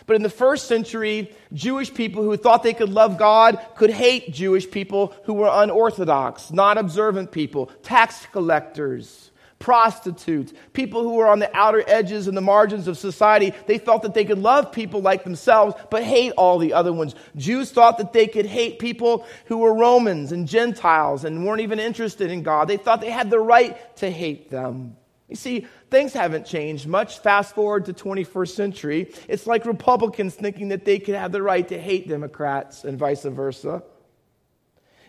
But 0.06 0.16
in 0.16 0.22
the 0.22 0.30
first 0.30 0.68
century, 0.68 1.34
Jewish 1.52 1.92
people 1.92 2.22
who 2.22 2.36
thought 2.36 2.62
they 2.62 2.74
could 2.74 2.90
love 2.90 3.16
God 3.16 3.58
could 3.74 3.90
hate 3.90 4.32
Jewish 4.32 4.70
people 4.70 5.14
who 5.24 5.34
were 5.34 5.50
unorthodox, 5.50 6.52
not 6.52 6.78
observant 6.78 7.32
people, 7.32 7.66
tax 7.82 8.26
collectors 8.32 9.30
prostitutes, 9.58 10.52
people 10.72 11.02
who 11.02 11.14
were 11.14 11.28
on 11.28 11.38
the 11.38 11.54
outer 11.56 11.82
edges 11.86 12.28
and 12.28 12.36
the 12.36 12.42
margins 12.42 12.88
of 12.88 12.98
society. 12.98 13.52
They 13.66 13.78
felt 13.78 14.02
that 14.02 14.14
they 14.14 14.24
could 14.24 14.38
love 14.38 14.72
people 14.72 15.00
like 15.00 15.24
themselves, 15.24 15.74
but 15.90 16.02
hate 16.02 16.32
all 16.32 16.58
the 16.58 16.72
other 16.72 16.92
ones. 16.92 17.14
Jews 17.36 17.70
thought 17.70 17.98
that 17.98 18.12
they 18.12 18.26
could 18.26 18.46
hate 18.46 18.78
people 18.78 19.26
who 19.46 19.58
were 19.58 19.74
Romans 19.74 20.32
and 20.32 20.46
Gentiles 20.46 21.24
and 21.24 21.46
weren't 21.46 21.62
even 21.62 21.78
interested 21.78 22.30
in 22.30 22.42
God. 22.42 22.68
They 22.68 22.76
thought 22.76 23.00
they 23.00 23.10
had 23.10 23.30
the 23.30 23.40
right 23.40 23.96
to 23.96 24.10
hate 24.10 24.50
them. 24.50 24.96
You 25.28 25.36
see, 25.36 25.66
things 25.90 26.12
haven't 26.12 26.46
changed 26.46 26.86
much. 26.86 27.18
Fast 27.20 27.54
forward 27.54 27.86
to 27.86 27.94
21st 27.94 28.54
century. 28.54 29.12
It's 29.28 29.46
like 29.46 29.64
Republicans 29.64 30.34
thinking 30.34 30.68
that 30.68 30.84
they 30.84 30.98
could 30.98 31.14
have 31.14 31.32
the 31.32 31.42
right 31.42 31.66
to 31.68 31.80
hate 31.80 32.08
Democrats 32.08 32.84
and 32.84 32.98
vice 32.98 33.22
versa. 33.22 33.82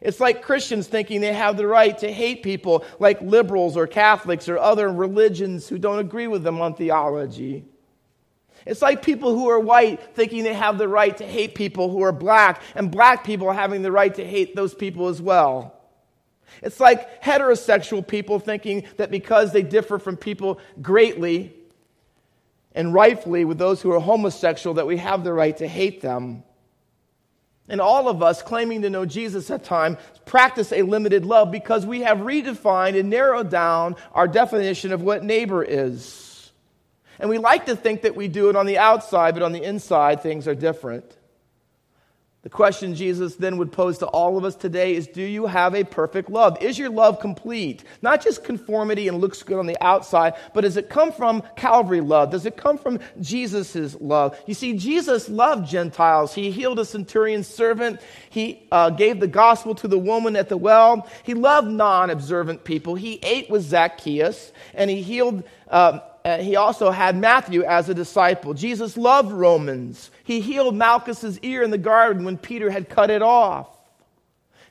It's 0.06 0.20
like 0.20 0.44
Christians 0.44 0.86
thinking 0.88 1.20
they 1.20 1.34
have 1.34 1.58
the 1.58 1.66
right 1.66 1.98
to 1.98 2.14
hate 2.14 2.44
people 2.44 2.86
like 3.00 3.20
liberals 3.22 3.76
or 3.76 3.88
Catholics 3.88 4.48
or 4.48 4.60
other 4.60 4.92
religions 4.92 5.68
who 5.68 5.80
don't 5.80 5.98
agree 5.98 6.28
with 6.28 6.44
them 6.44 6.62
on 6.62 6.76
theology. 6.76 7.66
It's 8.68 8.84
like 8.84 9.02
people 9.02 9.34
who 9.34 9.50
are 9.50 9.60
white 9.60 10.16
thinking 10.16 10.44
they 10.44 10.54
have 10.54 10.78
the 10.78 10.88
right 10.88 11.18
to 11.18 11.26
hate 11.26 11.56
people 11.56 11.90
who 11.90 12.04
are 12.04 12.12
black, 12.12 12.62
and 12.76 12.92
black 12.92 13.24
people 13.24 13.52
having 13.52 13.82
the 13.82 13.92
right 13.92 14.14
to 14.14 14.24
hate 14.24 14.56
those 14.56 14.76
people 14.76 15.08
as 15.08 15.24
well. 15.24 15.76
It's 16.62 16.80
like 16.80 17.24
heterosexual 17.24 18.08
people 18.08 18.40
thinking 18.40 18.84
that 18.98 19.10
because 19.10 19.54
they 19.54 19.64
differ 19.64 19.98
from 19.98 20.18
people 20.18 20.60
greatly 20.84 21.52
and 22.76 22.94
rightfully 22.94 23.44
with 23.44 23.58
those 23.58 23.82
who 23.82 23.92
are 23.92 24.00
homosexual, 24.00 24.76
that 24.76 24.86
we 24.86 24.98
have 24.98 25.24
the 25.24 25.34
right 25.34 25.58
to 25.58 25.68
hate 25.68 26.02
them. 26.02 26.44
And 27.68 27.82
all 27.82 28.08
of 28.08 28.22
us 28.22 28.44
claiming 28.44 28.84
to 28.84 28.90
know 28.90 29.06
Jesus 29.06 29.50
at 29.50 29.64
times 29.64 29.98
practice 30.26 30.72
a 30.72 30.84
limited 30.84 31.26
love 31.26 31.52
because 31.52 31.86
we 31.86 32.02
have 32.02 32.20
redefined 32.20 33.00
and 33.00 33.10
narrowed 33.10 33.50
down 33.50 33.96
our 34.14 34.28
definition 34.28 34.94
of 34.94 35.02
what 35.02 35.24
neighbor 35.24 35.64
is. 35.64 36.52
And 37.18 37.30
we 37.30 37.38
like 37.38 37.66
to 37.68 37.76
think 37.76 38.04
that 38.04 38.16
we 38.16 38.28
do 38.28 38.50
it 38.50 38.56
on 38.56 38.66
the 38.66 38.78
outside, 38.78 39.34
but 39.34 39.44
on 39.44 39.52
the 39.52 39.64
inside, 39.64 40.22
things 40.22 40.48
are 40.48 40.56
different. 40.56 41.06
The 42.46 42.50
question 42.52 42.94
Jesus 42.94 43.38
then 43.38 43.58
would 43.58 43.72
pose 43.72 43.98
to 43.98 44.06
all 44.06 44.38
of 44.38 44.46
us 44.46 44.56
today 44.56 44.94
is 44.94 45.08
Do 45.08 45.24
you 45.24 45.48
have 45.48 45.74
a 45.74 45.84
perfect 45.84 46.30
love? 46.30 46.62
Is 46.62 46.78
your 46.78 46.92
love 46.92 47.20
complete? 47.20 47.84
Not 48.04 48.22
just 48.22 48.44
conformity 48.44 49.08
and 49.08 49.18
looks 49.18 49.42
good 49.42 49.58
on 49.58 49.66
the 49.66 49.84
outside, 49.84 50.36
but 50.54 50.62
does 50.62 50.78
it 50.78 50.88
come 50.88 51.12
from 51.12 51.42
Calvary 51.56 52.02
love? 52.02 52.30
Does 52.30 52.46
it 52.46 52.56
come 52.56 52.78
from 52.78 53.00
Jesus' 53.20 54.00
love? 54.00 54.40
You 54.46 54.54
see, 54.54 54.78
Jesus 54.78 55.28
loved 55.28 55.68
Gentiles. 55.68 56.36
He 56.36 56.52
healed 56.52 56.78
a 56.78 56.86
centurion's 56.86 57.48
servant, 57.48 58.00
he 58.30 58.68
uh, 58.72 58.92
gave 58.92 59.20
the 59.20 59.28
gospel 59.28 59.74
to 59.74 59.88
the 59.88 59.98
woman 59.98 60.36
at 60.36 60.48
the 60.48 60.58
well. 60.58 61.10
He 61.24 61.34
loved 61.34 61.70
non 61.72 62.12
observant 62.12 62.64
people. 62.64 62.94
He 62.94 63.20
ate 63.24 63.50
with 63.50 63.64
Zacchaeus, 63.64 64.52
and 64.76 64.92
he 64.92 65.02
healed. 65.02 65.46
Uh, 65.68 65.98
uh, 66.26 66.40
he 66.40 66.56
also 66.56 66.90
had 66.90 67.16
Matthew 67.16 67.64
as 67.64 67.88
a 67.88 67.94
disciple. 67.94 68.56
Jesus 68.56 68.98
loved 68.98 69.32
Romans. 69.32 70.10
He 70.24 70.42
healed 70.42 70.76
Malchus's 70.76 71.38
ear 71.42 71.62
in 71.62 71.70
the 71.70 71.78
garden 71.78 72.26
when 72.26 72.40
Peter 72.40 72.72
had 72.72 72.90
cut 72.90 73.12
it 73.12 73.22
off. 73.22 73.70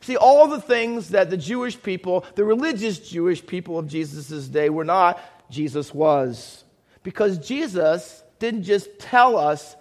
See, 0.01 0.17
all 0.17 0.49
the 0.49 0.61
things 0.61 1.11
that 1.11 1.31
the 1.31 1.37
Jewish 1.37 1.81
people, 1.81 2.25
the 2.35 2.45
religious 2.45 2.99
Jewish 2.99 3.47
people 3.47 3.79
of 3.79 3.87
Jesus' 3.87 4.49
day 4.49 4.69
were 4.69 4.85
not, 4.85 5.21
Jesus 5.49 5.95
was. 5.95 6.65
Because 7.05 7.39
Jesus 7.39 8.25
didn't 8.41 8.65
just 8.65 8.99
tell 8.99 9.39
us, 9.39 9.77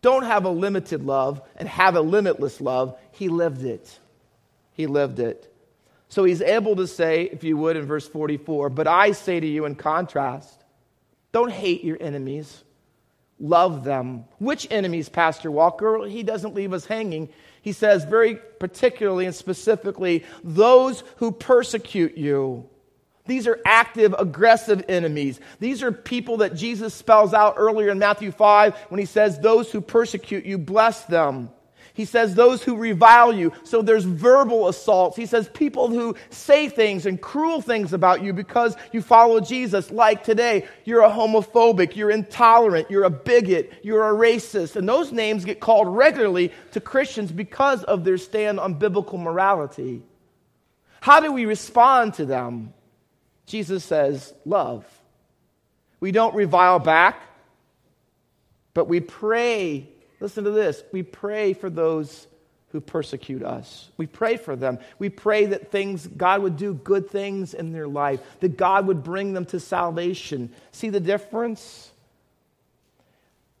don't 0.00 0.24
have 0.24 0.46
a 0.46 0.50
limited 0.50 1.04
love 1.04 1.42
and 1.56 1.68
have 1.68 1.96
a 1.96 2.00
limitless 2.00 2.62
love. 2.62 2.98
He 3.12 3.28
lived 3.28 3.62
it. 3.62 3.98
He 4.72 4.86
lived 4.86 5.18
it. 5.18 5.54
So 6.08 6.24
he's 6.24 6.40
able 6.40 6.76
to 6.76 6.86
say, 6.86 7.24
if 7.24 7.44
you 7.44 7.58
would, 7.58 7.76
in 7.76 7.84
verse 7.84 8.08
44, 8.08 8.70
but 8.70 8.86
I 8.88 9.12
say 9.12 9.38
to 9.38 9.46
you 9.46 9.66
in 9.66 9.74
contrast, 9.74 10.59
don't 11.32 11.52
hate 11.52 11.84
your 11.84 11.98
enemies. 12.00 12.64
Love 13.38 13.84
them. 13.84 14.24
Which 14.38 14.66
enemies, 14.70 15.08
Pastor 15.08 15.50
Walker? 15.50 16.06
He 16.06 16.22
doesn't 16.22 16.54
leave 16.54 16.72
us 16.72 16.84
hanging. 16.84 17.30
He 17.62 17.72
says 17.72 18.04
very 18.04 18.36
particularly 18.58 19.26
and 19.26 19.34
specifically, 19.34 20.24
those 20.44 21.02
who 21.16 21.32
persecute 21.32 22.16
you. 22.16 22.68
These 23.26 23.46
are 23.46 23.60
active, 23.64 24.14
aggressive 24.18 24.84
enemies. 24.88 25.40
These 25.58 25.82
are 25.82 25.92
people 25.92 26.38
that 26.38 26.54
Jesus 26.54 26.94
spells 26.94 27.32
out 27.32 27.54
earlier 27.56 27.90
in 27.90 27.98
Matthew 27.98 28.32
5 28.32 28.76
when 28.88 28.98
he 28.98 29.06
says, 29.06 29.38
Those 29.38 29.70
who 29.70 29.80
persecute 29.80 30.44
you, 30.44 30.58
bless 30.58 31.04
them. 31.04 31.50
He 31.94 32.04
says 32.04 32.34
those 32.34 32.62
who 32.62 32.76
revile 32.76 33.32
you. 33.32 33.52
So 33.64 33.82
there's 33.82 34.04
verbal 34.04 34.68
assaults. 34.68 35.16
He 35.16 35.26
says 35.26 35.48
people 35.52 35.88
who 35.88 36.16
say 36.30 36.68
things 36.68 37.06
and 37.06 37.20
cruel 37.20 37.60
things 37.60 37.92
about 37.92 38.22
you 38.22 38.32
because 38.32 38.76
you 38.92 39.02
follow 39.02 39.40
Jesus. 39.40 39.90
Like 39.90 40.24
today, 40.24 40.66
you're 40.84 41.02
a 41.02 41.10
homophobic, 41.10 41.96
you're 41.96 42.10
intolerant, 42.10 42.90
you're 42.90 43.04
a 43.04 43.10
bigot, 43.10 43.72
you're 43.82 44.08
a 44.08 44.14
racist. 44.16 44.76
And 44.76 44.88
those 44.88 45.12
names 45.12 45.44
get 45.44 45.60
called 45.60 45.88
regularly 45.88 46.52
to 46.72 46.80
Christians 46.80 47.32
because 47.32 47.84
of 47.84 48.04
their 48.04 48.18
stand 48.18 48.60
on 48.60 48.74
biblical 48.74 49.18
morality. 49.18 50.02
How 51.00 51.20
do 51.20 51.32
we 51.32 51.44
respond 51.46 52.14
to 52.14 52.24
them? 52.24 52.72
Jesus 53.46 53.84
says, 53.84 54.32
love. 54.44 54.86
We 55.98 56.12
don't 56.12 56.34
revile 56.34 56.78
back, 56.78 57.20
but 58.72 58.86
we 58.86 59.00
pray 59.00 59.89
Listen 60.20 60.44
to 60.44 60.50
this. 60.50 60.82
We 60.92 61.02
pray 61.02 61.54
for 61.54 61.70
those 61.70 62.26
who 62.72 62.80
persecute 62.80 63.42
us. 63.42 63.88
We 63.96 64.06
pray 64.06 64.36
for 64.36 64.54
them. 64.54 64.78
We 64.98 65.08
pray 65.08 65.46
that 65.46 65.72
things, 65.72 66.06
God 66.06 66.42
would 66.42 66.56
do 66.56 66.74
good 66.74 67.10
things 67.10 67.52
in 67.52 67.72
their 67.72 67.88
life, 67.88 68.20
that 68.40 68.56
God 68.56 68.86
would 68.86 69.02
bring 69.02 69.32
them 69.32 69.44
to 69.46 69.58
salvation. 69.58 70.52
See 70.70 70.90
the 70.90 71.00
difference? 71.00 71.90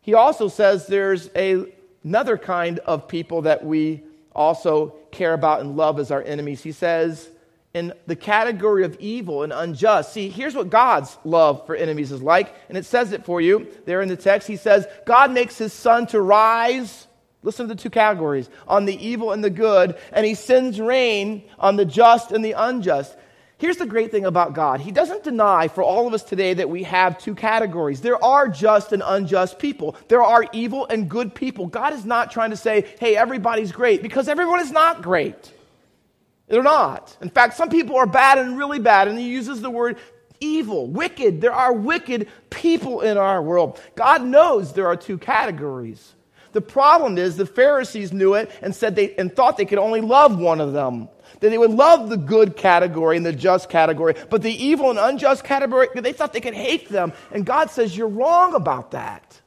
He 0.00 0.14
also 0.14 0.48
says 0.48 0.86
there's 0.86 1.28
a, 1.34 1.64
another 2.04 2.38
kind 2.38 2.78
of 2.80 3.08
people 3.08 3.42
that 3.42 3.64
we 3.64 4.02
also 4.32 4.94
care 5.10 5.34
about 5.34 5.60
and 5.60 5.76
love 5.76 5.98
as 5.98 6.12
our 6.12 6.22
enemies. 6.22 6.62
He 6.62 6.72
says, 6.72 7.28
in 7.72 7.92
the 8.06 8.16
category 8.16 8.84
of 8.84 8.96
evil 8.98 9.42
and 9.42 9.52
unjust. 9.52 10.12
See, 10.12 10.28
here's 10.28 10.54
what 10.54 10.70
God's 10.70 11.16
love 11.24 11.66
for 11.66 11.76
enemies 11.76 12.10
is 12.10 12.22
like, 12.22 12.52
and 12.68 12.76
it 12.76 12.84
says 12.84 13.12
it 13.12 13.24
for 13.24 13.40
you 13.40 13.68
there 13.86 14.02
in 14.02 14.08
the 14.08 14.16
text. 14.16 14.48
He 14.48 14.56
says, 14.56 14.86
God 15.06 15.32
makes 15.32 15.56
his 15.56 15.72
sun 15.72 16.06
to 16.08 16.20
rise. 16.20 17.06
Listen 17.42 17.68
to 17.68 17.74
the 17.74 17.80
two 17.80 17.90
categories 17.90 18.50
on 18.66 18.84
the 18.84 19.06
evil 19.06 19.32
and 19.32 19.42
the 19.42 19.50
good, 19.50 19.96
and 20.12 20.26
he 20.26 20.34
sends 20.34 20.80
rain 20.80 21.44
on 21.58 21.76
the 21.76 21.84
just 21.84 22.32
and 22.32 22.44
the 22.44 22.52
unjust. 22.52 23.16
Here's 23.56 23.76
the 23.76 23.86
great 23.86 24.10
thing 24.10 24.24
about 24.24 24.54
God. 24.54 24.80
He 24.80 24.90
doesn't 24.90 25.22
deny 25.22 25.68
for 25.68 25.82
all 25.82 26.06
of 26.06 26.14
us 26.14 26.22
today 26.22 26.54
that 26.54 26.70
we 26.70 26.82
have 26.84 27.18
two 27.18 27.34
categories. 27.34 28.00
There 28.00 28.22
are 28.24 28.48
just 28.48 28.92
and 28.92 29.02
unjust 29.04 29.58
people. 29.58 29.96
There 30.08 30.22
are 30.22 30.46
evil 30.52 30.86
and 30.86 31.08
good 31.08 31.34
people. 31.34 31.66
God 31.66 31.92
is 31.92 32.04
not 32.04 32.30
trying 32.30 32.50
to 32.50 32.56
say, 32.56 32.86
hey, 32.98 33.16
everybody's 33.16 33.70
great, 33.70 34.02
because 34.02 34.28
everyone 34.28 34.60
is 34.60 34.72
not 34.72 35.02
great. 35.02 35.52
They're 36.50 36.64
not. 36.64 37.16
In 37.22 37.30
fact, 37.30 37.56
some 37.56 37.70
people 37.70 37.96
are 37.96 38.06
bad 38.06 38.36
and 38.36 38.58
really 38.58 38.80
bad, 38.80 39.06
and 39.06 39.16
he 39.16 39.28
uses 39.28 39.62
the 39.62 39.70
word 39.70 39.96
evil, 40.40 40.88
wicked. 40.88 41.40
There 41.40 41.52
are 41.52 41.72
wicked 41.72 42.28
people 42.50 43.02
in 43.02 43.16
our 43.16 43.40
world. 43.40 43.80
God 43.94 44.24
knows 44.24 44.72
there 44.72 44.88
are 44.88 44.96
two 44.96 45.16
categories. 45.16 46.14
The 46.52 46.60
problem 46.60 47.18
is 47.18 47.36
the 47.36 47.46
Pharisees 47.46 48.12
knew 48.12 48.34
it 48.34 48.50
and 48.62 48.74
said 48.74 48.96
they 48.96 49.14
and 49.14 49.32
thought 49.32 49.56
they 49.56 49.64
could 49.64 49.78
only 49.78 50.00
love 50.00 50.40
one 50.40 50.60
of 50.60 50.72
them. 50.72 51.08
That 51.38 51.50
they 51.50 51.58
would 51.58 51.70
love 51.70 52.08
the 52.08 52.16
good 52.16 52.56
category 52.56 53.16
and 53.16 53.24
the 53.24 53.32
just 53.32 53.68
category, 53.68 54.16
but 54.28 54.42
the 54.42 54.52
evil 54.52 54.90
and 54.90 54.98
unjust 54.98 55.44
category, 55.44 55.86
they 55.94 56.12
thought 56.12 56.32
they 56.32 56.40
could 56.40 56.54
hate 56.54 56.88
them. 56.88 57.12
And 57.30 57.46
God 57.46 57.70
says, 57.70 57.96
You're 57.96 58.08
wrong 58.08 58.54
about 58.54 58.90
that. 58.90 59.40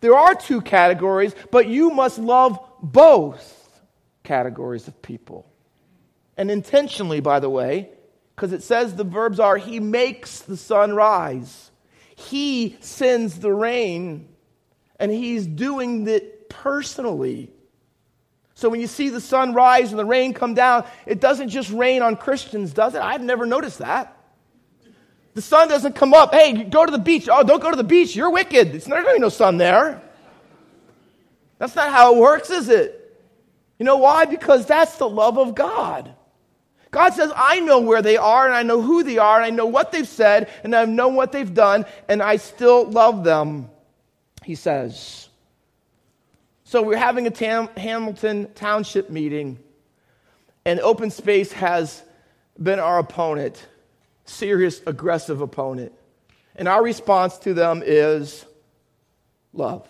There 0.00 0.16
are 0.16 0.34
two 0.34 0.62
categories, 0.62 1.34
but 1.50 1.68
you 1.68 1.90
must 1.90 2.18
love 2.18 2.58
both 2.80 3.82
categories 4.24 4.88
of 4.88 5.02
people 5.02 5.46
and 6.36 6.50
intentionally, 6.50 7.20
by 7.20 7.40
the 7.40 7.50
way, 7.50 7.90
because 8.34 8.52
it 8.52 8.62
says 8.62 8.94
the 8.94 9.04
verbs 9.04 9.40
are 9.40 9.56
He 9.56 9.80
makes 9.80 10.40
the 10.40 10.56
sun 10.56 10.94
rise, 10.94 11.70
He 12.14 12.76
sends 12.80 13.38
the 13.38 13.52
rain, 13.52 14.28
and 14.98 15.10
He's 15.10 15.46
doing 15.46 16.06
it 16.08 16.48
personally. 16.48 17.50
So 18.54 18.70
when 18.70 18.80
you 18.80 18.86
see 18.86 19.10
the 19.10 19.20
sun 19.20 19.52
rise 19.52 19.90
and 19.90 19.98
the 19.98 20.04
rain 20.04 20.32
come 20.32 20.54
down, 20.54 20.86
it 21.04 21.20
doesn't 21.20 21.50
just 21.50 21.70
rain 21.70 22.00
on 22.00 22.16
Christians, 22.16 22.72
does 22.72 22.94
it? 22.94 23.02
I've 23.02 23.22
never 23.22 23.44
noticed 23.44 23.78
that. 23.78 24.16
The 25.34 25.42
sun 25.42 25.68
doesn't 25.68 25.94
come 25.94 26.14
up. 26.14 26.32
Hey, 26.32 26.64
go 26.64 26.86
to 26.86 26.90
the 26.90 26.98
beach. 26.98 27.28
Oh, 27.30 27.42
don't 27.42 27.60
go 27.60 27.70
to 27.70 27.76
the 27.76 27.84
beach. 27.84 28.16
You're 28.16 28.30
wicked. 28.30 28.74
It's 28.74 28.88
not 28.88 29.02
going 29.02 29.16
to 29.16 29.18
be 29.18 29.20
no 29.20 29.28
sun 29.28 29.58
there. 29.58 30.00
That's 31.58 31.76
not 31.76 31.90
how 31.90 32.14
it 32.14 32.18
works, 32.18 32.48
is 32.48 32.70
it? 32.70 33.20
You 33.78 33.84
know 33.84 33.98
why? 33.98 34.24
Because 34.24 34.64
that's 34.64 34.96
the 34.96 35.08
love 35.08 35.38
of 35.38 35.54
God. 35.54 36.14
God 36.96 37.12
says, 37.12 37.30
I 37.36 37.60
know 37.60 37.80
where 37.80 38.00
they 38.00 38.16
are, 38.16 38.46
and 38.46 38.54
I 38.54 38.62
know 38.62 38.80
who 38.80 39.02
they 39.02 39.18
are, 39.18 39.36
and 39.36 39.44
I 39.44 39.50
know 39.50 39.66
what 39.66 39.92
they've 39.92 40.08
said, 40.08 40.48
and 40.64 40.74
I 40.74 40.86
know 40.86 41.08
what 41.08 41.30
they've 41.30 41.52
done, 41.52 41.84
and 42.08 42.22
I 42.22 42.36
still 42.36 42.90
love 42.90 43.22
them, 43.22 43.68
he 44.46 44.54
says. 44.54 45.28
So 46.64 46.80
we're 46.80 46.96
having 46.96 47.26
a 47.26 47.30
Tam- 47.30 47.68
Hamilton 47.76 48.50
Township 48.54 49.10
meeting, 49.10 49.58
and 50.64 50.80
Open 50.80 51.10
Space 51.10 51.52
has 51.52 52.02
been 52.58 52.78
our 52.78 52.98
opponent, 52.98 53.62
serious, 54.24 54.80
aggressive 54.86 55.42
opponent. 55.42 55.92
And 56.54 56.66
our 56.66 56.82
response 56.82 57.36
to 57.40 57.52
them 57.52 57.82
is 57.84 58.46
love. 59.52 59.86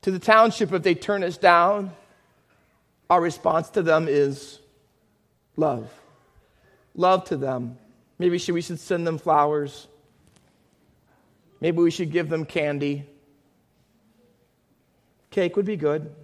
To 0.00 0.10
the 0.10 0.18
township, 0.18 0.72
if 0.72 0.82
they 0.82 0.94
turn 0.94 1.22
us 1.22 1.36
down, 1.36 1.92
our 3.10 3.20
response 3.20 3.68
to 3.70 3.82
them 3.82 4.06
is 4.08 4.60
love. 5.56 5.90
Love 6.94 7.24
to 7.24 7.36
them. 7.36 7.78
Maybe 8.18 8.38
we 8.50 8.62
should 8.62 8.80
send 8.80 9.06
them 9.06 9.18
flowers. 9.18 9.86
Maybe 11.60 11.78
we 11.78 11.90
should 11.90 12.10
give 12.10 12.28
them 12.28 12.44
candy. 12.44 13.06
Cake 15.30 15.56
would 15.56 15.66
be 15.66 15.76
good. 15.76 16.14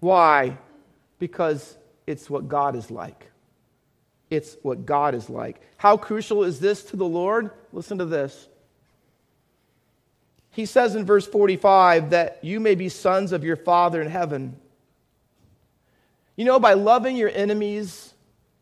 Why? 0.00 0.56
Because 1.18 1.76
it's 2.06 2.30
what 2.30 2.48
God 2.48 2.74
is 2.74 2.90
like. 2.90 3.30
It's 4.30 4.56
what 4.62 4.86
God 4.86 5.14
is 5.14 5.28
like. 5.28 5.60
How 5.76 5.96
crucial 5.96 6.44
is 6.44 6.60
this 6.60 6.84
to 6.84 6.96
the 6.96 7.04
Lord? 7.04 7.50
Listen 7.72 7.98
to 7.98 8.06
this. 8.06 8.48
He 10.50 10.66
says 10.66 10.94
in 10.94 11.04
verse 11.04 11.26
45 11.26 12.10
that 12.10 12.38
you 12.42 12.60
may 12.60 12.74
be 12.74 12.88
sons 12.88 13.32
of 13.32 13.44
your 13.44 13.56
Father 13.56 14.00
in 14.00 14.08
heaven. 14.08 14.56
You 16.40 16.46
know, 16.46 16.58
by 16.58 16.72
loving 16.72 17.16
your 17.16 17.28
enemies, 17.28 18.14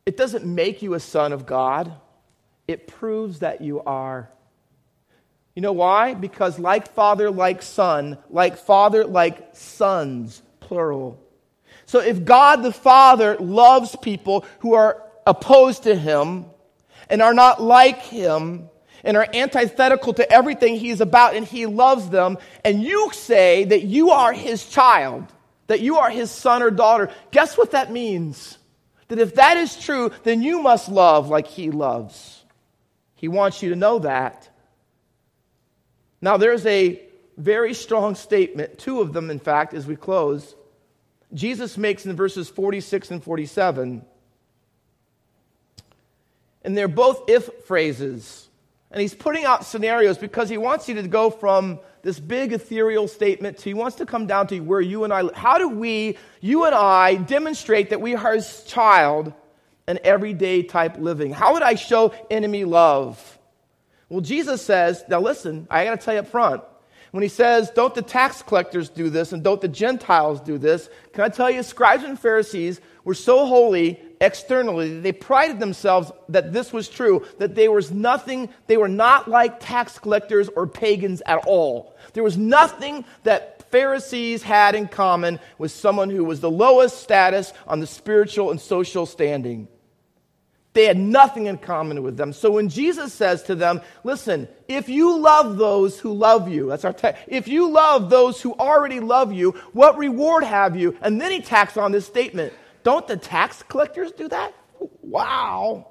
it 0.05 0.17
doesn't 0.17 0.45
make 0.45 0.83
you 0.83 0.95
a 0.95 0.99
son 0.99 1.33
of 1.33 1.47
God, 1.47 1.93
it 2.67 2.89
proves 2.89 3.39
that 3.39 3.61
you 3.61 3.83
are. 3.83 4.29
You 5.55 5.63
know 5.63 5.71
why? 5.71 6.15
Because 6.15 6.59
like 6.59 6.93
father, 6.93 7.31
like 7.31 7.63
son, 7.63 8.19
like 8.31 8.59
father, 8.59 9.05
like 9.05 9.51
sons, 9.53 10.43
plural. 10.59 11.23
So 11.87 12.01
if 12.01 12.25
God 12.25 12.65
the 12.65 12.73
Father 12.73 13.37
loves 13.37 13.95
people 13.95 14.45
who 14.59 14.75
are 14.75 15.01
opposed 15.25 15.85
to 15.85 15.95
him 15.95 16.47
and 17.09 17.23
are 17.23 17.33
not 17.33 17.63
like 17.63 18.01
him 18.01 18.71
and 19.05 19.17
are 19.17 19.29
antithetical 19.33 20.15
to 20.15 20.29
everything 20.33 20.75
he's 20.75 21.01
about 21.01 21.37
and 21.37 21.47
he 21.47 21.67
loves 21.67 22.11
them, 22.11 22.39
and 22.65 22.83
you 22.83 23.13
say 23.13 23.63
that 23.67 23.85
you 23.85 24.11
are 24.11 24.33
his 24.33 24.69
child, 24.69 25.33
that 25.69 25.81
you 25.81 25.99
are 25.99 26.11
his 26.11 26.31
son 26.31 26.63
or 26.63 26.71
daughter, 26.71 27.11
guess 27.31 27.57
what 27.57 27.71
that 27.71 27.93
means? 27.93 28.59
That 29.07 29.19
if 29.19 29.37
that 29.37 29.57
is 29.57 29.77
true, 29.77 30.11
then 30.25 30.43
you 30.43 30.61
must 30.61 30.89
love 30.89 31.29
like 31.29 31.47
he 31.47 31.71
loves. 31.71 32.43
He 33.15 33.29
wants 33.29 33.63
you 33.63 33.71
to 33.71 33.77
know 33.77 34.01
that. 34.01 34.49
Now, 36.21 36.37
there's 36.37 36.67
a 36.67 37.01
very 37.37 37.73
strong 37.73 38.17
statement, 38.17 38.79
two 38.79 39.01
of 39.01 39.13
them, 39.13 39.31
in 39.31 39.39
fact, 39.39 39.73
as 39.73 39.87
we 39.87 39.97
close, 39.97 40.55
Jesus 41.33 41.77
makes 41.77 42.07
in 42.07 42.17
verses 42.17 42.49
46 42.49 43.11
and 43.11 43.23
47. 43.23 44.05
And 46.65 46.77
they're 46.77 46.89
both 46.89 47.29
if 47.29 47.49
phrases. 47.67 48.48
And 48.91 49.01
he's 49.01 49.15
putting 49.15 49.45
out 49.45 49.67
scenarios 49.67 50.17
because 50.17 50.49
he 50.49 50.57
wants 50.57 50.89
you 50.89 50.95
to 50.95 51.07
go 51.07 51.31
from 51.31 51.79
this 52.03 52.19
big 52.19 52.53
ethereal 52.53 53.07
statement 53.07 53.59
to 53.59 53.65
he 53.65 53.75
wants 53.75 53.97
to 53.97 54.07
come 54.07 54.27
down 54.27 54.47
to 54.47 54.61
where 54.61 54.81
you 54.81 55.05
and 55.05 55.13
I 55.13 55.31
how 55.35 55.59
do 55.59 55.69
we, 55.69 56.17
you 56.41 56.65
and 56.65 56.75
I, 56.75 57.17
demonstrate 57.17 57.91
that 57.91 58.01
we 58.01 58.15
are 58.15 58.35
his 58.35 58.65
child 58.65 59.33
in 59.87 59.99
everyday 60.05 60.63
type 60.63 60.97
living? 60.99 61.33
How 61.33 61.53
would 61.53 61.63
I 61.63 61.75
show 61.75 62.15
enemy 62.31 62.65
love? 62.65 63.39
Well, 64.09 64.23
Jesus 64.23 64.63
says, 64.63 65.05
now 65.09 65.21
listen, 65.21 65.67
I 65.71 65.85
got 65.85 66.01
to 66.01 66.05
tell 66.05 66.15
you 66.15 66.21
up 66.21 66.29
front. 66.29 66.63
When 67.11 67.23
he 67.23 67.29
says, 67.29 67.71
don't 67.71 67.95
the 67.95 68.03
tax 68.03 68.43
collectors 68.43 68.89
do 68.89 69.09
this 69.09 69.33
and 69.33 69.43
don't 69.43 69.61
the 69.61 69.69
Gentiles 69.69 70.41
do 70.41 70.59
this, 70.59 70.91
can 71.13 71.25
I 71.25 71.29
tell 71.29 71.51
you, 71.51 71.63
scribes 71.63 72.05
and 72.05 72.19
Pharisees 72.19 72.81
were 73.05 73.15
so 73.15 73.47
holy 73.47 74.01
externally, 74.21 75.01
they 75.01 75.13
prided 75.13 75.59
themselves 75.59 76.13
that 76.29 76.53
this 76.53 76.73
was 76.73 76.89
true, 76.89 77.25
that 77.39 77.55
there 77.55 77.73
was 77.73 77.91
nothing, 77.91 78.51
they 78.67 78.77
were 78.77 78.89
not 78.89 79.29
like 79.29 79.61
tax 79.61 79.99
collectors 79.99 80.49
or 80.49 80.67
pagans 80.67 81.23
at 81.25 81.39
all. 81.47 81.97
There 82.13 82.25
was 82.25 82.37
nothing 82.37 83.05
that 83.23 83.71
Pharisees 83.71 84.43
had 84.43 84.75
in 84.75 84.89
common 84.89 85.41
with 85.57 85.71
someone 85.73 86.11
who 86.11 86.25
was 86.25 86.41
the 86.41 86.51
lowest 86.51 86.99
status 86.99 87.53
on 87.67 87.81
the 87.81 87.87
spiritual 87.87 88.51
and 88.51 88.61
social 88.61 89.07
standing. 89.07 89.69
They 90.75 90.85
had 90.85 90.99
nothing 90.99 91.47
in 91.47 91.59
common 91.59 92.03
with 92.03 92.17
them. 92.17 92.33
So 92.33 92.53
when 92.53 92.69
Jesus 92.69 93.13
says 93.13 93.43
to 93.45 93.55
them, 93.55 93.81
listen, 94.05 94.47
if 94.69 94.89
you 94.89 95.19
love 95.19 95.57
those 95.57 95.99
who 95.99 96.13
love 96.13 96.49
you, 96.49 96.69
that's 96.69 96.85
our 96.85 96.93
text. 96.93 97.25
If 97.27 97.49
you 97.49 97.69
love 97.71 98.11
those 98.11 98.41
who 98.41 98.55
already 98.55 99.01
love 99.01 99.33
you, 99.33 99.53
what 99.73 99.99
reward 99.99 100.45
have 100.45 100.77
you? 100.77 100.97
And 101.01 101.21
then 101.21 101.33
he 101.33 101.41
tacks 101.41 101.77
on 101.77 101.91
this 101.91 102.07
statement. 102.07 102.53
Don't 102.85 103.07
the 103.09 103.17
tax 103.17 103.63
collectors 103.65 104.13
do 104.13 104.29
that? 104.29 104.55
Wow. 105.03 105.89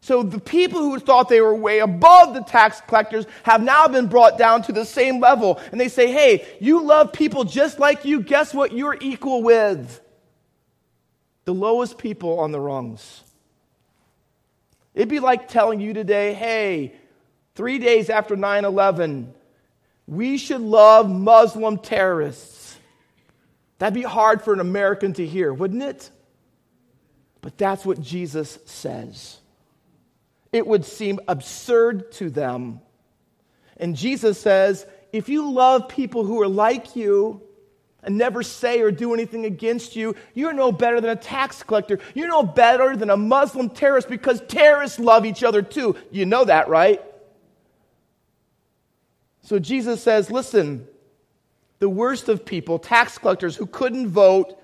So 0.00 0.22
the 0.22 0.40
people 0.40 0.80
who 0.80 0.98
thought 0.98 1.28
they 1.28 1.40
were 1.40 1.54
way 1.54 1.80
above 1.80 2.32
the 2.34 2.42
tax 2.42 2.80
collectors 2.80 3.26
have 3.42 3.62
now 3.62 3.88
been 3.88 4.06
brought 4.06 4.38
down 4.38 4.62
to 4.62 4.72
the 4.72 4.84
same 4.84 5.20
level. 5.20 5.60
And 5.70 5.80
they 5.80 5.88
say, 5.88 6.10
hey, 6.10 6.46
you 6.60 6.82
love 6.82 7.12
people 7.12 7.44
just 7.44 7.78
like 7.78 8.04
you. 8.04 8.22
Guess 8.22 8.54
what 8.54 8.72
you're 8.72 8.96
equal 9.00 9.42
with? 9.42 10.00
The 11.48 11.54
lowest 11.54 11.96
people 11.96 12.40
on 12.40 12.52
the 12.52 12.60
rungs. 12.60 13.22
It'd 14.94 15.08
be 15.08 15.18
like 15.18 15.48
telling 15.48 15.80
you 15.80 15.94
today, 15.94 16.34
hey, 16.34 16.92
three 17.54 17.78
days 17.78 18.10
after 18.10 18.36
9 18.36 18.66
11, 18.66 19.32
we 20.06 20.36
should 20.36 20.60
love 20.60 21.08
Muslim 21.08 21.78
terrorists. 21.78 22.76
That'd 23.78 23.94
be 23.94 24.02
hard 24.02 24.42
for 24.42 24.52
an 24.52 24.60
American 24.60 25.14
to 25.14 25.24
hear, 25.24 25.50
wouldn't 25.50 25.82
it? 25.82 26.10
But 27.40 27.56
that's 27.56 27.82
what 27.82 27.98
Jesus 27.98 28.58
says. 28.66 29.38
It 30.52 30.66
would 30.66 30.84
seem 30.84 31.18
absurd 31.28 32.12
to 32.12 32.28
them. 32.28 32.82
And 33.78 33.96
Jesus 33.96 34.38
says, 34.38 34.84
if 35.14 35.30
you 35.30 35.50
love 35.50 35.88
people 35.88 36.24
who 36.24 36.42
are 36.42 36.46
like 36.46 36.94
you, 36.94 37.40
and 38.02 38.16
never 38.16 38.42
say 38.42 38.80
or 38.80 38.90
do 38.90 39.12
anything 39.12 39.44
against 39.44 39.96
you, 39.96 40.14
you're 40.34 40.52
no 40.52 40.70
better 40.70 41.00
than 41.00 41.10
a 41.10 41.16
tax 41.16 41.62
collector. 41.62 41.98
You're 42.14 42.28
no 42.28 42.42
better 42.42 42.96
than 42.96 43.10
a 43.10 43.16
Muslim 43.16 43.70
terrorist 43.70 44.08
because 44.08 44.40
terrorists 44.48 44.98
love 44.98 45.26
each 45.26 45.42
other 45.42 45.62
too. 45.62 45.96
You 46.10 46.24
know 46.24 46.44
that, 46.44 46.68
right? 46.68 47.02
So 49.42 49.58
Jesus 49.58 50.02
says, 50.02 50.30
listen, 50.30 50.86
the 51.80 51.88
worst 51.88 52.28
of 52.28 52.44
people, 52.44 52.78
tax 52.78 53.18
collectors 53.18 53.56
who 53.56 53.66
couldn't 53.66 54.08
vote, 54.08 54.54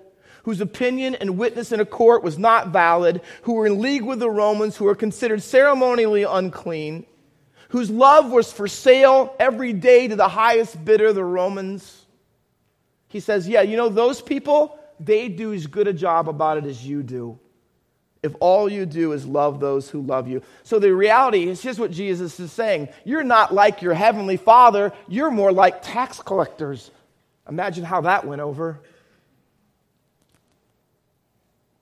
whose 0.45 0.61
opinion 0.61 1.15
and 1.15 1.39
witness 1.39 1.73
in 1.73 1.81
a 1.81 1.87
court 1.87 2.23
was 2.23 2.39
not 2.39 2.69
valid, 2.69 3.21
who 3.43 3.55
were 3.55 3.67
in 3.67 3.81
league 3.81 4.03
with 4.03 4.21
the 4.21 4.31
Romans, 4.31 4.77
who 4.77 4.85
were 4.85 4.95
considered 4.95 5.43
ceremonially 5.43 6.23
unclean, 6.23 7.07
whose 7.71 7.91
love 7.91 8.31
was 8.31 8.53
for 8.53 8.69
sale 8.69 9.35
every 9.41 9.73
day 9.73 10.07
to 10.07 10.17
the 10.17 10.29
highest 10.29 10.85
bidder, 10.85 11.13
the 11.13 11.25
Romans 11.25 12.04
he 13.15 13.21
says, 13.21 13.47
Yeah, 13.47 13.63
you 13.63 13.77
know, 13.77 13.89
those 13.89 14.21
people, 14.21 14.77
they 14.99 15.29
do 15.29 15.55
as 15.55 15.69
good 15.69 15.87
a 15.87 15.93
job 15.93 16.29
about 16.29 16.59
it 16.59 16.65
as 16.65 16.85
you 16.85 17.01
do. 17.01 17.39
If 18.25 18.35
all 18.41 18.69
you 18.69 18.87
do 18.87 19.13
is 19.13 19.25
love 19.25 19.61
those 19.61 19.89
who 19.89 20.03
love 20.03 20.27
you. 20.27 20.43
So 20.65 20.81
the 20.81 20.93
reality 20.93 21.49
is 21.49 21.63
here's 21.63 21.79
what 21.79 21.93
Jesus 21.93 22.41
is 22.41 22.51
saying 22.51 22.89
You're 23.05 23.23
not 23.23 23.55
like 23.55 23.83
your 23.83 23.95
heavenly 23.95 24.37
Father, 24.37 24.93
you're 25.07 25.31
more 25.31 25.53
like 25.53 25.81
tax 25.81 26.21
collectors. 26.21 26.91
Imagine 27.49 27.85
how 27.85 28.01
that 28.01 28.27
went 28.27 28.41
over. 28.41 28.81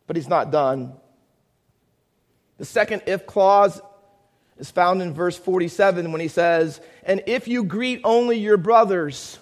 But 0.06 0.16
he's 0.16 0.28
not 0.28 0.50
done. 0.50 0.92
The 2.58 2.66
second 2.66 3.04
if 3.06 3.24
clause 3.24 3.80
is 4.58 4.70
found 4.70 5.00
in 5.00 5.14
verse 5.14 5.38
47 5.38 6.12
when 6.12 6.20
he 6.20 6.28
says, 6.28 6.82
And 7.04 7.22
if 7.26 7.48
you 7.48 7.64
greet 7.64 8.02
only 8.04 8.36
your 8.36 8.58
brothers, 8.58 9.38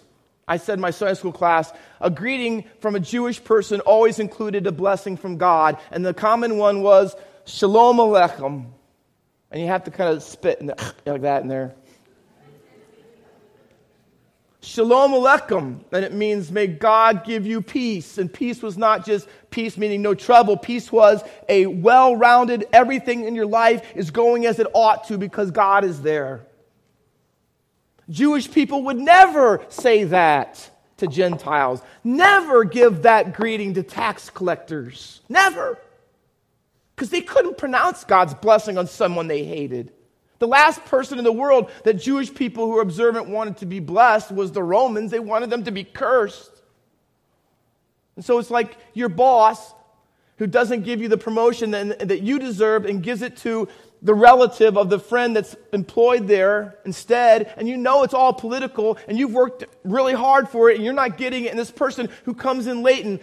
I 0.50 0.56
said 0.56 0.74
in 0.74 0.80
my 0.80 0.90
Sunday 0.90 1.14
school 1.14 1.30
class, 1.30 1.72
a 2.00 2.10
greeting 2.10 2.64
from 2.80 2.96
a 2.96 3.00
Jewish 3.00 3.42
person 3.42 3.78
always 3.82 4.18
included 4.18 4.66
a 4.66 4.72
blessing 4.72 5.16
from 5.16 5.38
God. 5.38 5.78
And 5.92 6.04
the 6.04 6.12
common 6.12 6.56
one 6.56 6.82
was, 6.82 7.14
Shalom 7.44 7.98
Aleichem. 7.98 8.66
And 9.52 9.60
you 9.62 9.68
have 9.68 9.84
to 9.84 9.92
kind 9.92 10.12
of 10.12 10.24
spit 10.24 10.58
the, 10.58 10.74
like 11.06 11.22
that 11.22 11.42
in 11.42 11.48
there. 11.48 11.76
Shalom 14.60 15.12
Aleichem. 15.12 15.84
And 15.92 16.04
it 16.04 16.12
means, 16.12 16.50
may 16.50 16.66
God 16.66 17.24
give 17.24 17.46
you 17.46 17.62
peace. 17.62 18.18
And 18.18 18.30
peace 18.30 18.60
was 18.60 18.76
not 18.76 19.06
just 19.06 19.28
peace 19.50 19.76
meaning 19.76 20.02
no 20.02 20.14
trouble. 20.14 20.56
Peace 20.56 20.90
was 20.90 21.22
a 21.48 21.66
well 21.66 22.16
rounded, 22.16 22.66
everything 22.72 23.24
in 23.24 23.36
your 23.36 23.46
life 23.46 23.88
is 23.94 24.10
going 24.10 24.46
as 24.46 24.58
it 24.58 24.66
ought 24.74 25.06
to 25.06 25.16
because 25.16 25.52
God 25.52 25.84
is 25.84 26.02
there. 26.02 26.44
Jewish 28.10 28.50
people 28.50 28.82
would 28.84 28.98
never 28.98 29.64
say 29.68 30.04
that 30.04 30.68
to 30.98 31.06
Gentiles, 31.06 31.80
never 32.04 32.64
give 32.64 33.02
that 33.02 33.32
greeting 33.34 33.74
to 33.74 33.82
tax 33.82 34.28
collectors. 34.28 35.20
Never. 35.28 35.78
Because 36.94 37.10
they 37.10 37.22
couldn't 37.22 37.56
pronounce 37.56 38.04
God's 38.04 38.34
blessing 38.34 38.76
on 38.76 38.86
someone 38.86 39.28
they 39.28 39.44
hated. 39.44 39.92
The 40.40 40.48
last 40.48 40.84
person 40.86 41.18
in 41.18 41.24
the 41.24 41.32
world 41.32 41.70
that 41.84 41.94
Jewish 41.94 42.34
people 42.34 42.66
who 42.66 42.72
were 42.72 42.82
observant 42.82 43.28
wanted 43.28 43.58
to 43.58 43.66
be 43.66 43.78
blessed 43.78 44.32
was 44.32 44.52
the 44.52 44.62
Romans. 44.62 45.10
They 45.10 45.20
wanted 45.20 45.50
them 45.50 45.64
to 45.64 45.70
be 45.70 45.84
cursed. 45.84 46.50
And 48.16 48.24
so 48.24 48.38
it's 48.38 48.50
like 48.50 48.76
your 48.92 49.08
boss 49.08 49.72
who 50.40 50.46
doesn't 50.46 50.84
give 50.84 51.02
you 51.02 51.08
the 51.08 51.18
promotion 51.18 51.70
that, 51.70 52.08
that 52.08 52.22
you 52.22 52.38
deserve 52.38 52.86
and 52.86 53.02
gives 53.02 53.20
it 53.20 53.36
to 53.36 53.68
the 54.00 54.14
relative 54.14 54.78
of 54.78 54.88
the 54.88 54.98
friend 54.98 55.36
that's 55.36 55.54
employed 55.74 56.26
there 56.26 56.78
instead, 56.86 57.52
and 57.58 57.68
you 57.68 57.76
know 57.76 58.04
it's 58.04 58.14
all 58.14 58.32
political, 58.32 58.96
and 59.06 59.18
you've 59.18 59.34
worked 59.34 59.66
really 59.84 60.14
hard 60.14 60.48
for 60.48 60.70
it, 60.70 60.76
and 60.76 60.84
you're 60.84 60.94
not 60.94 61.18
getting 61.18 61.44
it, 61.44 61.50
and 61.50 61.58
this 61.58 61.70
person 61.70 62.08
who 62.24 62.32
comes 62.32 62.66
in 62.68 62.82
late 62.82 63.04
and, 63.04 63.20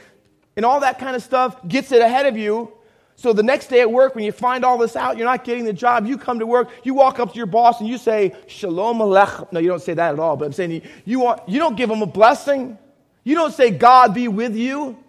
and 0.56 0.64
all 0.64 0.82
that 0.82 1.00
kind 1.00 1.16
of 1.16 1.24
stuff 1.24 1.68
gets 1.68 1.92
it 1.92 2.04
ahead 2.04 2.28
of 2.28 2.38
you. 2.38 2.72
So 3.16 3.34
the 3.34 3.42
next 3.42 3.66
day 3.66 3.82
at 3.82 3.92
work, 3.92 4.14
when 4.14 4.24
you 4.24 4.32
find 4.32 4.64
all 4.64 4.78
this 4.78 4.96
out, 4.96 5.18
you're 5.18 5.26
not 5.26 5.44
getting 5.44 5.66
the 5.66 5.74
job, 5.74 6.06
you 6.06 6.20
come 6.20 6.38
to 6.38 6.46
work, 6.46 6.70
you 6.84 6.94
walk 6.94 7.20
up 7.20 7.32
to 7.32 7.36
your 7.36 7.48
boss 7.48 7.80
and 7.80 7.90
you 7.90 7.98
say, 7.98 8.36
Shalom 8.46 9.00
Aleichem. 9.00 9.52
No, 9.52 9.60
you 9.60 9.70
don't 9.70 9.82
say 9.82 9.96
that 9.96 10.14
at 10.14 10.20
all, 10.20 10.38
but 10.38 10.46
I'm 10.46 10.54
saying 10.54 10.70
you, 10.70 10.82
you, 11.04 11.20
want, 11.22 11.50
you 11.50 11.58
don't 11.58 11.76
give 11.76 11.90
him 11.90 12.04
a 12.04 12.06
blessing. 12.06 12.78
You 13.24 13.34
don't 13.34 13.56
say, 13.56 13.72
God 13.72 14.14
be 14.14 14.28
with 14.28 14.56
you. 14.56 15.04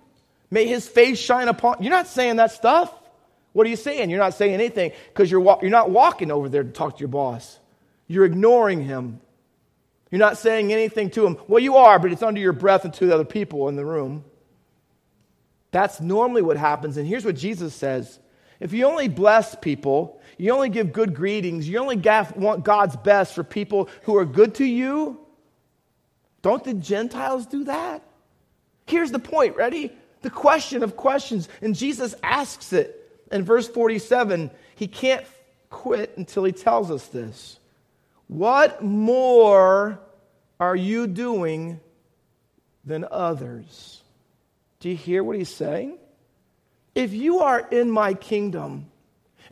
May 0.51 0.67
his 0.67 0.89
face 0.89 1.19
shine 1.19 1.49
upon. 1.49 1.83
You're 1.83 1.93
not 1.93 2.07
saying 2.07 2.37
that 2.37 2.53
stuff. 2.53 2.93
What 3.53 3.67
are 3.67 3.71
you 3.71 3.77
saying? 3.77 4.11
You're 4.11 4.19
not 4.19 4.35
saying 4.35 4.55
anything 4.55 4.93
because 5.09 5.31
you're, 5.31 5.43
you're 5.61 5.71
not 5.71 5.91
walking 5.91 6.31
over 6.31 6.49
there 6.49 6.63
to 6.63 6.71
talk 6.71 6.97
to 6.97 7.01
your 7.01 7.09
boss. 7.09 7.59
You're 8.07 8.25
ignoring 8.25 8.83
him. 8.83 9.21
You're 10.11 10.21
not 10.21 10.39
saying 10.39 10.73
anything 10.73 11.11
to 11.11 11.27
him. 11.27 11.37
Well, 11.49 11.63
you 11.63 11.77
are, 11.77 11.99
but 11.99 12.13
it's 12.13 12.23
under 12.23 12.41
your 12.41 12.53
breath 12.53 12.85
and 12.85 12.95
to 12.95 13.07
the 13.07 13.15
other 13.15 13.25
people 13.25 13.69
in 13.69 13.77
the 13.77 13.85
room. 13.85 14.25
That's 15.71 16.01
normally 16.01 16.41
what 16.41 16.57
happens. 16.57 16.97
And 16.97 17.07
here's 17.07 17.25
what 17.25 17.37
Jesus 17.37 17.75
says 17.75 18.19
If 18.59 18.73
you 18.73 18.87
only 18.87 19.09
bless 19.09 19.55
people, 19.55 20.21
you 20.39 20.53
only 20.53 20.71
give 20.71 20.93
good 20.93 21.15
greetings, 21.15 21.69
you 21.69 21.79
only 21.79 21.97
want 22.37 22.65
God's 22.65 22.97
best 22.97 23.35
for 23.35 23.45
people 23.45 23.89
who 24.03 24.17
are 24.17 24.25
good 24.25 24.55
to 24.57 24.65
you, 24.65 25.21
don't 26.43 26.65
the 26.65 26.75
Gentiles 26.75 27.47
do 27.47 27.65
that? 27.65 28.03
Here's 28.87 29.11
the 29.11 29.19
point, 29.19 29.57
ready? 29.57 29.93
The 30.23 30.31
question 30.31 30.83
of 30.83 30.97
questions. 30.97 31.49
And 31.63 31.75
Jesus 31.75 32.15
asks 32.23 32.73
it 32.73 33.25
in 33.31 33.45
verse 33.45 33.69
47. 33.69 34.51
He 34.75 34.89
can't 34.89 35.25
quit 35.71 36.17
until 36.17 36.45
he 36.45 36.53
tells 36.53 36.91
us 36.91 37.07
this. 37.09 37.59
What 38.27 38.83
more 38.83 40.01
are 40.61 40.77
you 40.77 41.07
doing 41.07 41.81
than 42.85 43.07
others? 43.11 44.03
Do 44.81 44.89
you 44.89 44.97
hear 44.97 45.25
what 45.25 45.37
he's 45.37 45.55
saying? 45.55 45.99
If 46.95 47.13
you 47.13 47.41
are 47.41 47.61
in 47.61 47.91
my 47.91 48.15
kingdom, 48.15 48.87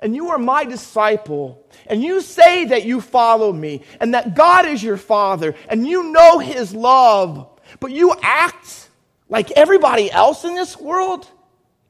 and 0.01 0.15
you 0.15 0.31
are 0.31 0.39
my 0.39 0.65
disciple, 0.65 1.65
and 1.87 2.03
you 2.03 2.21
say 2.21 2.67
that 2.67 2.85
you 2.85 3.01
follow 3.01 3.53
me, 3.53 3.83
and 4.01 4.15
that 4.15 4.35
God 4.35 4.67
is 4.67 4.83
your 4.83 4.97
Father, 4.97 5.55
and 5.69 5.87
you 5.87 6.13
know 6.13 6.39
His 6.39 6.75
love, 6.75 7.49
but 7.81 7.93
you 7.93 8.15
act 8.23 8.86
like 9.29 9.51
everybody 9.53 10.11
else 10.11 10.45
in 10.45 10.55
this 10.55 10.77
world, 10.77 11.29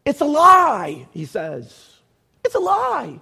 it's 0.04 0.20
a 0.20 0.24
lie, 0.24 1.06
he 1.12 1.24
says. 1.24 1.96
It's 2.44 2.54
a 2.54 2.60
lie. 2.60 3.20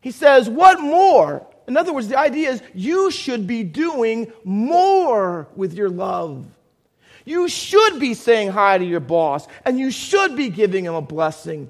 He 0.00 0.10
says, 0.10 0.48
What 0.48 0.80
more? 0.80 1.46
In 1.66 1.76
other 1.76 1.92
words, 1.92 2.08
the 2.08 2.18
idea 2.18 2.50
is 2.50 2.62
you 2.74 3.10
should 3.10 3.46
be 3.46 3.64
doing 3.64 4.32
more 4.44 5.48
with 5.56 5.74
your 5.74 5.90
love. 5.90 6.46
You 7.24 7.48
should 7.48 7.98
be 7.98 8.14
saying 8.14 8.50
hi 8.50 8.78
to 8.78 8.84
your 8.84 9.00
boss, 9.00 9.48
and 9.64 9.78
you 9.78 9.90
should 9.90 10.36
be 10.36 10.48
giving 10.48 10.84
him 10.84 10.94
a 10.94 11.02
blessing. 11.02 11.68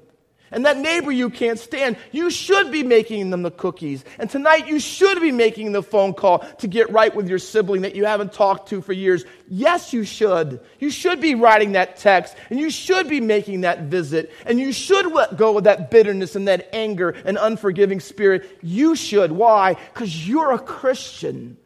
And 0.51 0.65
that 0.65 0.77
neighbor 0.77 1.11
you 1.11 1.29
can't 1.29 1.59
stand, 1.59 1.97
you 2.11 2.29
should 2.29 2.71
be 2.71 2.83
making 2.83 3.29
them 3.29 3.43
the 3.43 3.51
cookies. 3.51 4.05
And 4.17 4.29
tonight 4.29 4.67
you 4.67 4.79
should 4.79 5.19
be 5.19 5.31
making 5.31 5.73
the 5.73 5.83
phone 5.83 6.13
call 6.13 6.39
to 6.39 6.67
get 6.67 6.89
right 6.91 7.13
with 7.13 7.27
your 7.27 7.39
sibling 7.39 7.81
that 7.81 7.95
you 7.95 8.05
haven't 8.05 8.33
talked 8.33 8.69
to 8.69 8.81
for 8.81 8.93
years. 8.93 9.25
Yes, 9.49 9.91
you 9.93 10.03
should. 10.03 10.61
You 10.79 10.89
should 10.89 11.19
be 11.19 11.35
writing 11.35 11.73
that 11.73 11.97
text 11.97 12.35
and 12.49 12.59
you 12.59 12.69
should 12.69 13.09
be 13.09 13.19
making 13.19 13.61
that 13.61 13.83
visit 13.83 14.31
and 14.45 14.59
you 14.59 14.71
should 14.71 15.11
let 15.11 15.37
go 15.37 15.57
of 15.57 15.65
that 15.65 15.91
bitterness 15.91 16.35
and 16.35 16.47
that 16.47 16.73
anger 16.73 17.09
and 17.09 17.37
unforgiving 17.37 17.99
spirit. 17.99 18.57
You 18.61 18.95
should. 18.95 19.31
Why? 19.31 19.73
Because 19.93 20.27
you're 20.27 20.53
a 20.53 20.59
Christian. 20.59 21.57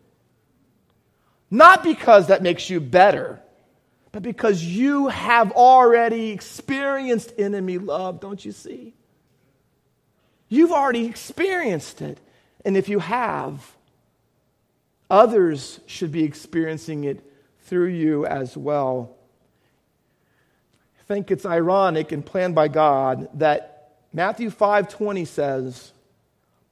Not 1.51 1.83
because 1.83 2.27
that 2.27 2.41
makes 2.41 2.69
you 2.69 2.79
better 2.79 3.41
but 4.11 4.23
because 4.23 4.63
you 4.63 5.07
have 5.07 5.51
already 5.53 6.31
experienced 6.31 7.33
enemy 7.37 7.77
love, 7.77 8.19
don't 8.19 8.43
you 8.43 8.51
see? 8.51 8.93
You've 10.49 10.71
already 10.71 11.05
experienced 11.05 12.01
it. 12.01 12.19
And 12.65 12.75
if 12.75 12.89
you 12.89 12.99
have, 12.99 13.75
others 15.09 15.79
should 15.85 16.11
be 16.11 16.23
experiencing 16.23 17.05
it 17.05 17.23
through 17.61 17.87
you 17.87 18.25
as 18.25 18.57
well. 18.57 19.15
I 20.99 21.03
think 21.13 21.31
it's 21.31 21.45
ironic 21.45 22.11
and 22.11 22.25
planned 22.25 22.53
by 22.53 22.67
God 22.67 23.29
that 23.35 23.93
Matthew 24.13 24.49
5:20 24.49 25.25
says 25.25 25.93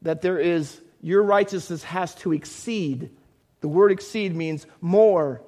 that 0.02 0.22
there 0.22 0.40
is 0.40 0.82
your 1.02 1.24
righteousness 1.24 1.84
has 1.84 2.14
to 2.16 2.34
exceed. 2.34 3.10
The 3.62 3.70
word 3.70 3.92
exceed 3.92 4.36
means 4.36 4.68
more 4.82 5.42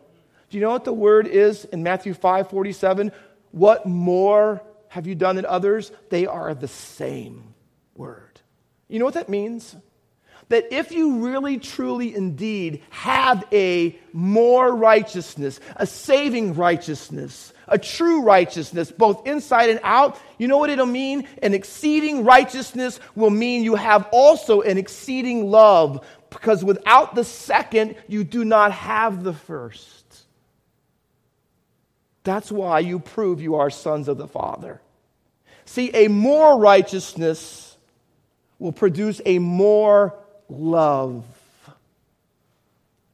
do 0.52 0.58
you 0.58 0.62
know 0.62 0.72
what 0.72 0.84
the 0.84 0.92
word 0.92 1.28
is 1.28 1.64
in 1.64 1.82
Matthew 1.82 2.14
5 2.14 2.50
47? 2.50 3.14
What 3.52 3.86
more 3.86 4.62
have 4.90 5.08
you 5.08 5.16
done 5.16 5.38
than 5.38 5.46
others? 5.46 5.94
They 6.10 6.26
are 6.26 6.54
the 6.54 6.68
same 6.68 7.54
word. 7.96 8.42
You 8.90 9.00
know 9.00 9.06
what 9.06 9.14
that 9.14 9.30
means? 9.30 9.74
That 10.50 10.74
if 10.74 10.92
you 10.92 11.26
really, 11.26 11.58
truly, 11.58 12.14
indeed 12.14 12.84
have 12.90 13.46
a 13.54 13.98
more 14.12 14.76
righteousness, 14.76 15.62
a 15.78 15.88
saving 15.88 16.56
righteousness, 16.56 17.54
a 17.70 17.78
true 17.78 18.24
righteousness, 18.24 18.92
both 18.92 19.26
inside 19.26 19.70
and 19.70 19.80
out, 19.84 20.20
you 20.38 20.50
know 20.50 20.58
what 20.58 20.70
it'll 20.70 20.86
mean? 20.86 21.26
An 21.42 21.54
exceeding 21.54 22.26
righteousness 22.26 23.00
will 23.16 23.30
mean 23.30 23.64
you 23.64 23.76
have 23.76 24.06
also 24.12 24.60
an 24.60 24.78
exceeding 24.78 25.50
love, 25.50 26.06
because 26.30 26.62
without 26.62 27.16
the 27.16 27.24
second, 27.24 27.96
you 28.10 28.26
do 28.26 28.44
not 28.44 28.74
have 28.74 29.24
the 29.24 29.34
first. 29.34 30.21
That's 32.24 32.52
why 32.52 32.80
you 32.80 33.00
prove 33.00 33.42
you 33.42 33.56
are 33.56 33.70
sons 33.70 34.08
of 34.08 34.18
the 34.18 34.28
Father. 34.28 34.82
See, 35.66 35.90
a 35.94 36.08
more 36.08 36.60
righteousness 36.60 37.78
will 38.60 38.72
produce 38.72 39.22
a 39.26 39.40
more 39.40 40.16
love. 40.50 41.26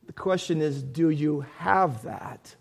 The 0.08 0.14
question 0.14 0.62
is 0.62 0.84
do 0.84 1.10
you 1.10 1.46
have 1.58 2.04
that? 2.04 2.56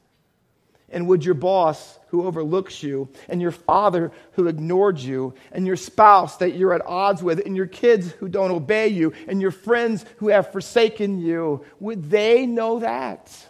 And 0.88 1.08
would 1.08 1.24
your 1.24 1.34
boss 1.34 1.98
who 2.08 2.26
overlooks 2.26 2.82
you, 2.82 3.08
and 3.28 3.42
your 3.42 3.50
father 3.50 4.12
who 4.32 4.46
ignored 4.46 4.98
you, 4.98 5.34
and 5.50 5.66
your 5.66 5.76
spouse 5.76 6.36
that 6.36 6.54
you're 6.54 6.72
at 6.72 6.86
odds 6.86 7.22
with, 7.24 7.44
and 7.44 7.56
your 7.56 7.66
kids 7.66 8.12
who 8.12 8.28
don't 8.28 8.52
obey 8.52 8.88
you, 8.88 9.12
and 9.26 9.40
your 9.40 9.50
friends 9.50 10.04
who 10.18 10.28
have 10.28 10.52
forsaken 10.52 11.18
you, 11.18 11.64
would 11.80 12.08
they 12.08 12.46
know 12.46 12.78
that? 12.78 13.48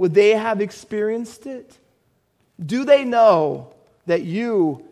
Would 0.00 0.14
they 0.14 0.30
have 0.30 0.62
experienced 0.62 1.44
it? 1.44 1.76
Do 2.64 2.86
they 2.86 3.04
know 3.04 3.74
that 4.06 4.22
you, 4.22 4.82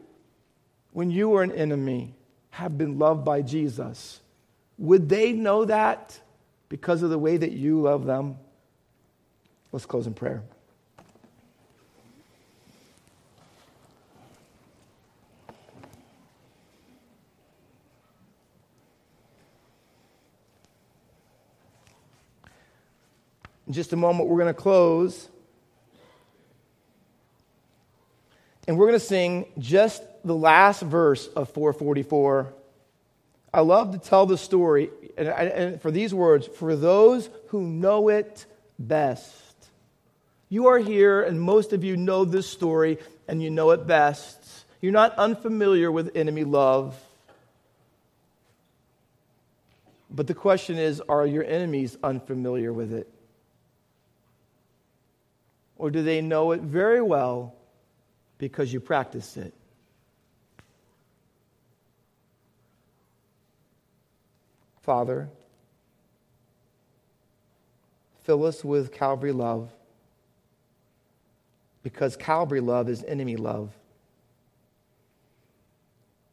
when 0.92 1.10
you 1.10 1.30
were 1.30 1.42
an 1.42 1.50
enemy, 1.50 2.12
have 2.50 2.76
been 2.76 2.98
loved 2.98 3.24
by 3.24 3.40
Jesus? 3.40 4.20
Would 4.76 5.08
they 5.08 5.32
know 5.32 5.64
that 5.64 6.20
because 6.68 7.02
of 7.02 7.08
the 7.08 7.18
way 7.18 7.38
that 7.38 7.52
you 7.52 7.80
love 7.80 8.04
them? 8.04 8.36
Let's 9.72 9.86
close 9.86 10.06
in 10.06 10.12
prayer. 10.12 10.42
In 23.68 23.74
just 23.74 23.92
a 23.92 23.96
moment, 23.96 24.30
we're 24.30 24.38
going 24.38 24.54
to 24.54 24.60
close. 24.60 25.28
And 28.66 28.78
we're 28.78 28.86
going 28.86 28.98
to 28.98 29.06
sing 29.06 29.46
just 29.58 30.02
the 30.24 30.34
last 30.34 30.82
verse 30.82 31.28
of 31.28 31.50
444. 31.50 32.52
I 33.52 33.60
love 33.60 33.92
to 33.92 33.98
tell 33.98 34.24
the 34.24 34.38
story, 34.38 34.90
and, 35.16 35.28
and 35.28 35.82
for 35.82 35.90
these 35.90 36.14
words, 36.14 36.46
for 36.46 36.76
those 36.76 37.28
who 37.48 37.62
know 37.62 38.08
it 38.08 38.46
best. 38.78 39.34
You 40.48 40.68
are 40.68 40.78
here, 40.78 41.22
and 41.22 41.40
most 41.40 41.74
of 41.74 41.84
you 41.84 41.96
know 41.96 42.24
this 42.24 42.48
story, 42.48 42.98
and 43.26 43.42
you 43.42 43.50
know 43.50 43.70
it 43.72 43.86
best. 43.86 44.38
You're 44.80 44.92
not 44.92 45.14
unfamiliar 45.18 45.92
with 45.92 46.16
enemy 46.16 46.44
love. 46.44 46.98
But 50.10 50.26
the 50.26 50.34
question 50.34 50.78
is 50.78 51.02
are 51.02 51.26
your 51.26 51.44
enemies 51.44 51.98
unfamiliar 52.02 52.72
with 52.72 52.94
it? 52.94 53.12
Or 55.78 55.90
do 55.90 56.02
they 56.02 56.20
know 56.20 56.50
it 56.50 56.60
very 56.60 57.00
well 57.00 57.54
because 58.36 58.72
you 58.72 58.80
practice 58.80 59.36
it? 59.36 59.54
Father, 64.82 65.28
fill 68.24 68.44
us 68.44 68.64
with 68.64 68.90
Calvary 68.90 69.32
love 69.32 69.70
because 71.82 72.16
Calvary 72.16 72.60
love 72.60 72.88
is 72.88 73.04
enemy 73.04 73.36
love. 73.36 73.70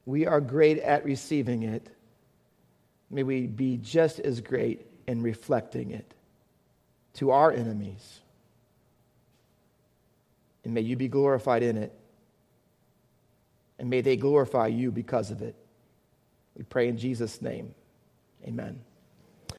We 0.05 0.25
are 0.25 0.41
great 0.41 0.79
at 0.79 1.05
receiving 1.05 1.63
it. 1.63 1.87
May 3.09 3.23
we 3.23 3.45
be 3.45 3.77
just 3.77 4.19
as 4.19 4.41
great 4.41 4.85
in 5.05 5.21
reflecting 5.21 5.91
it 5.91 6.13
to 7.15 7.31
our 7.31 7.51
enemies 7.51 8.21
and 10.65 10.73
may 10.73 10.81
you 10.81 10.95
be 10.95 11.07
glorified 11.07 11.63
in 11.63 11.77
it. 11.77 11.93
And 13.79 13.89
may 13.89 14.01
they 14.01 14.17
glorify 14.17 14.67
you 14.67 14.91
because 14.91 15.31
of 15.31 15.41
it. 15.41 15.55
We 16.57 16.63
pray 16.63 16.87
in 16.87 16.97
Jesus' 16.97 17.41
name. 17.41 17.73
Amen. 18.45 18.81